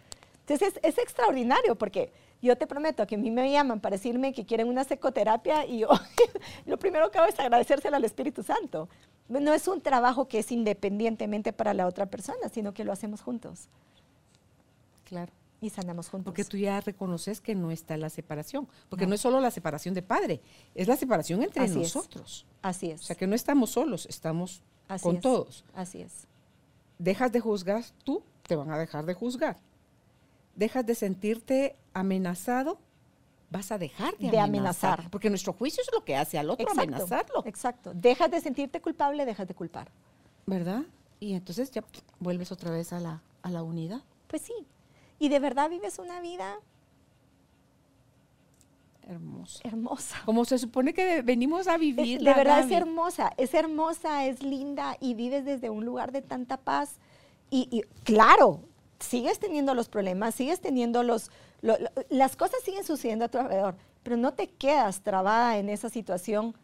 [0.50, 4.34] Entonces es, es extraordinario porque yo te prometo que a mí me llaman para decirme
[4.34, 5.90] que quieren una psicoterapia y yo
[6.66, 8.90] lo primero que hago es agradecérselo al Espíritu Santo.
[9.28, 13.22] No es un trabajo que es independientemente para la otra persona, sino que lo hacemos
[13.22, 13.68] juntos
[15.06, 15.32] Claro.
[15.62, 16.26] y sanamos juntos.
[16.26, 18.68] Porque tú ya reconoces que no está la separación.
[18.90, 20.42] Porque no, es solo la separación de padre,
[20.76, 21.96] es la separación entre Así es.
[21.96, 22.46] nosotros.
[22.62, 23.02] Así es.
[23.02, 25.22] O sea que no estamos solos, estamos Así con es.
[25.22, 25.66] todos.
[25.76, 26.28] Así es.
[26.98, 29.58] Dejas de juzgar tú, te van a dejar de juzgar.
[30.60, 32.78] Dejas de sentirte amenazado,
[33.50, 34.90] vas a dejar de, De amenazar.
[34.96, 35.10] amenazar.
[35.10, 37.44] Porque nuestro juicio es lo que hace al otro amenazarlo.
[37.46, 37.94] Exacto.
[37.96, 39.90] Dejas de sentirte culpable, dejas de culpar.
[40.46, 40.84] ¿Verdad?
[41.22, 41.82] Y entonces ya
[42.20, 44.02] vuelves otra vez a la, a la unidad.
[44.28, 44.54] Pues sí.
[45.18, 46.58] Y de verdad vives una vida
[49.08, 49.60] Hermoso.
[49.64, 50.18] hermosa.
[50.26, 52.20] Como se supone que venimos a Es- vivir.
[52.22, 56.58] de verdad es hermosa, es hermosa, es linda y vives desde un lugar de tanta
[56.58, 56.98] paz.
[57.50, 58.62] Y, y, claro,
[59.00, 61.32] sigues teniendo los problemas, sigues teniendo los...
[61.62, 65.70] lo- lo- las cosas siguen sucediendo a tu alrededor, pero no te quedas trabada en
[65.70, 66.56] esa situación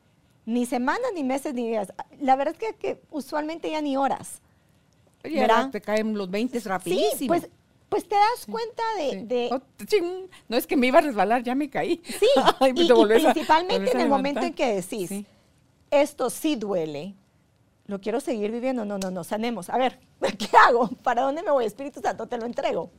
[0.45, 1.91] ni semanas, ni meses, ni días.
[2.19, 4.41] La verdad es que, que usualmente ya ni horas.
[5.23, 5.71] Ya ¿verdad?
[5.71, 7.17] te caen los 20 rapidísimo.
[7.17, 7.49] Sí, pues,
[7.89, 9.09] pues te das cuenta de...
[9.11, 9.25] Sí.
[9.25, 12.01] de- Oh, ching, no es que me iba a resbalar, ya me caí.
[12.05, 12.25] sí,
[12.75, 15.25] y, y a- principalmente en el momento en que decís, Sí.
[15.89, 17.15] esto sí duele,
[17.87, 18.85] lo quiero seguir viviendo.
[18.85, 19.69] No, no, no, sanemos.
[19.69, 19.99] A ver,
[20.37, 20.87] ¿qué hago?
[21.03, 21.65] ¿Para dónde me voy?
[21.65, 22.91] Espíritu Santo, te lo entrego.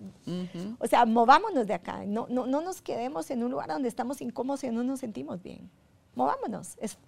[0.79, 2.05] O sea, movámonos de acá.
[2.07, 5.43] No, no, no nos quedemos en un lugar donde estamos incómodos y no nos sentimos
[5.43, 5.71] bien.
[6.15, 6.77] Movámonos.
[6.81, 6.99] Es,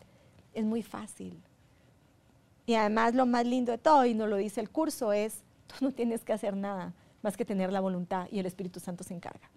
[0.55, 1.41] es muy fácil.
[2.67, 5.87] Y además lo más lindo de todo, y nos lo dice el curso, es, tú
[5.87, 9.15] no tienes que hacer nada más que tener la voluntad y el Espíritu Santo se
[9.15, 9.51] encarga.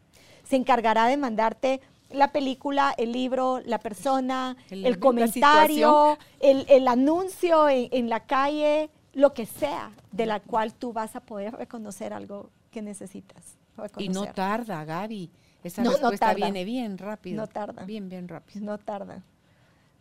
[0.43, 1.81] Se encargará de mandarte
[2.13, 9.45] la película, el libro, la persona, el, comentario, el, anuncio en, la calle, lo que
[9.45, 13.57] sea, de la cual tú vas a poder reconocer algo que necesitas.
[13.97, 15.31] Y no tarda, Gaby.
[15.63, 17.37] Esa respuesta viene bien rápido.
[17.37, 17.85] No tarda.
[17.85, 18.65] Bien, bien rápido.
[18.65, 19.23] No tarda.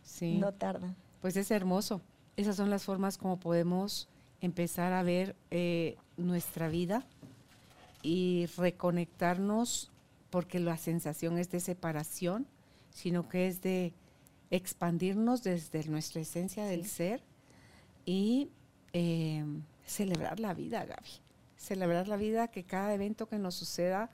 [0.02, 0.38] Sí.
[0.38, 0.94] No tarda.
[1.20, 2.00] Pues es hermoso.
[2.36, 4.08] Esas son las formas como podemos
[4.40, 7.04] empezar a ver eh, nuestra vida
[8.02, 9.90] y reconectarnos
[10.30, 12.46] porque la sensación es de separación,
[12.90, 13.92] sino que es de
[14.50, 17.22] expandirnos desde nuestra esencia del ser
[18.04, 18.50] y
[18.92, 19.44] eh,
[19.86, 21.10] celebrar la vida, Gaby.
[21.56, 24.10] Celebrar la vida, que cada evento que nos suceda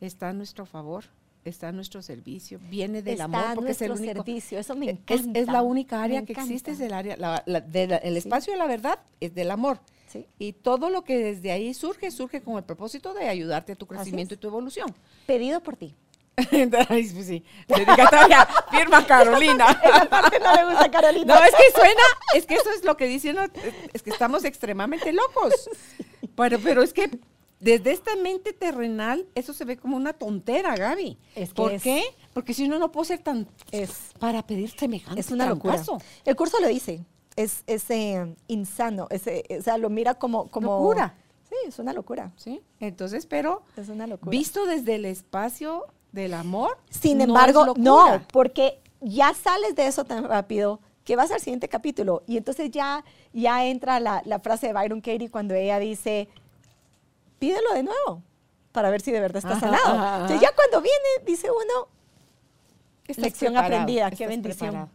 [0.00, 1.04] está a nuestro favor,
[1.44, 5.38] está a nuestro servicio, viene del amor, porque es el único servicio, eso me encanta.
[5.38, 7.14] Es, la única área que existe, es el área,
[7.46, 9.80] el espacio de la verdad es del amor.
[10.38, 13.86] Y todo lo que desde ahí surge, surge con el propósito de ayudarte a tu
[13.86, 14.94] crecimiento y tu evolución.
[15.26, 15.94] Pedido por ti.
[16.50, 19.70] pues sí, dedicatoria, firma Carolina.
[19.84, 21.34] Esa parte no le gusta Carolina.
[21.34, 22.02] No, es que suena,
[22.34, 23.42] es que eso es lo que diciendo,
[23.92, 25.52] es que estamos extremadamente locos.
[26.34, 27.10] Pero, pero es que
[27.60, 31.18] desde esta mente terrenal, eso se ve como una tontera, Gaby.
[31.54, 32.02] ¿Por qué?
[32.32, 33.46] Porque si uno no puede ser tan...
[33.70, 35.82] Es para pedir semejante Es una locura.
[36.24, 37.04] El curso lo dice
[37.36, 40.78] es, ese insano, ese, o sea, lo mira como, como...
[40.78, 41.14] Locura.
[41.48, 42.32] Sí, es una locura.
[42.36, 44.30] Sí, entonces, pero es una locura.
[44.30, 46.78] visto desde el espacio del amor.
[46.88, 52.22] Sin embargo, no, porque ya sales de eso tan rápido que vas al siguiente capítulo
[52.26, 56.28] y entonces ya, ya entra la, frase de Byron Katie cuando ella dice,
[57.38, 58.22] pídelo de nuevo
[58.70, 60.28] para ver si de verdad está sanado.
[60.40, 61.88] ya cuando viene, dice uno,
[63.16, 64.88] lección aprendida, qué bendición.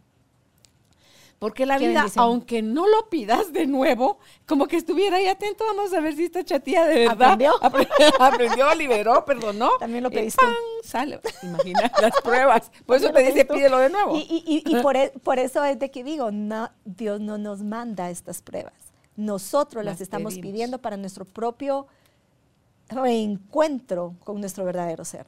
[1.38, 5.92] Porque la vida, aunque no lo pidas de nuevo, como que estuviera ahí atento, vamos
[5.92, 9.70] a ver si esta chatía de verdad aprendió, aprendió liberó, perdonó.
[9.78, 10.44] También lo pediste.
[10.82, 12.72] Sale, imagina las pruebas.
[12.84, 14.14] Por eso te dice, pídelo de nuevo.
[14.16, 18.42] Y, por, e, por, eso es de que digo, no, Dios no nos manda estas
[18.42, 18.74] pruebas.
[19.14, 21.86] Nosotros las, estamos pidiendo para nuestro propio
[22.88, 25.26] reencuentro con nuestro verdadero ser.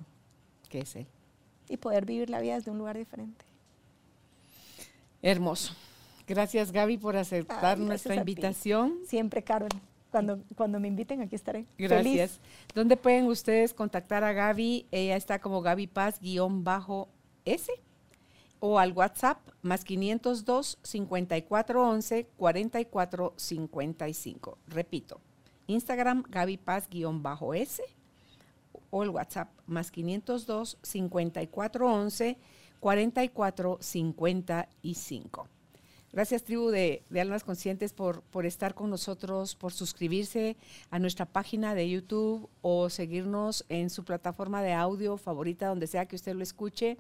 [0.69, 1.07] ¿Qué es Él?
[1.69, 3.45] Y poder vivir la vida desde un lugar diferente.
[5.23, 5.75] Hermoso.
[6.31, 9.01] Gracias Gaby por aceptar nuestra invitación.
[9.05, 9.69] Siempre, Carol.
[10.13, 11.67] Cuando, cuando me inviten, aquí estaré.
[11.77, 12.39] Gracias.
[12.73, 14.87] ¿Dónde pueden ustedes contactar a Gaby?
[14.93, 17.73] Ella está como Gaby Paz-S
[18.61, 24.59] o al WhatsApp más 502 5411 4455.
[24.69, 25.21] Repito,
[25.67, 27.83] Instagram Gaby Paz-S
[28.91, 32.39] o el WhatsApp más 502 5411
[32.79, 35.49] 4455.
[36.13, 40.57] Gracias, tribu de, Almas Conscientes, por, por, estar con nosotros, por suscribirse
[40.91, 46.07] a nuestra página de YouTube o seguirnos en su plataforma de audio favorita, donde sea
[46.07, 46.97] que usted lo escuche.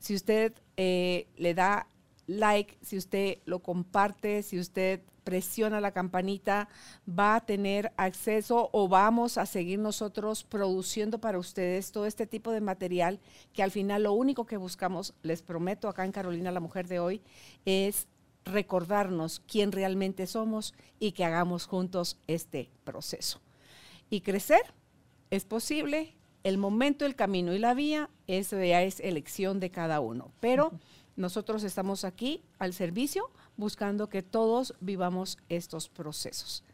[0.00, 1.86] Si usted eh, le da
[2.26, 6.68] like, si usted lo comparte, si usted presiona la campanita,
[7.08, 12.50] va a tener acceso o vamos a seguir nosotros produciendo para ustedes todo este tipo
[12.50, 13.20] de material
[13.52, 16.98] que al final lo único que buscamos, les prometo acá en Carolina, la mujer de
[16.98, 17.20] hoy,
[17.64, 18.08] es
[18.44, 23.40] recordarnos quién realmente somos y que hagamos juntos este proceso.
[24.10, 24.74] Y crecer
[25.30, 26.14] es posible,
[26.44, 30.32] el momento, el camino y la vía, eso ya es elección de cada uno.
[30.40, 30.72] Pero
[31.16, 36.64] nosotros estamos aquí al servicio buscando que todos vivamos estos procesos.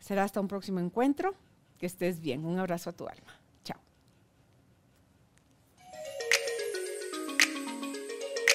[0.00, 1.34] Será hasta un próximo encuentro.
[1.78, 2.44] Que estés bien.
[2.44, 3.39] Un abrazo a tu alma.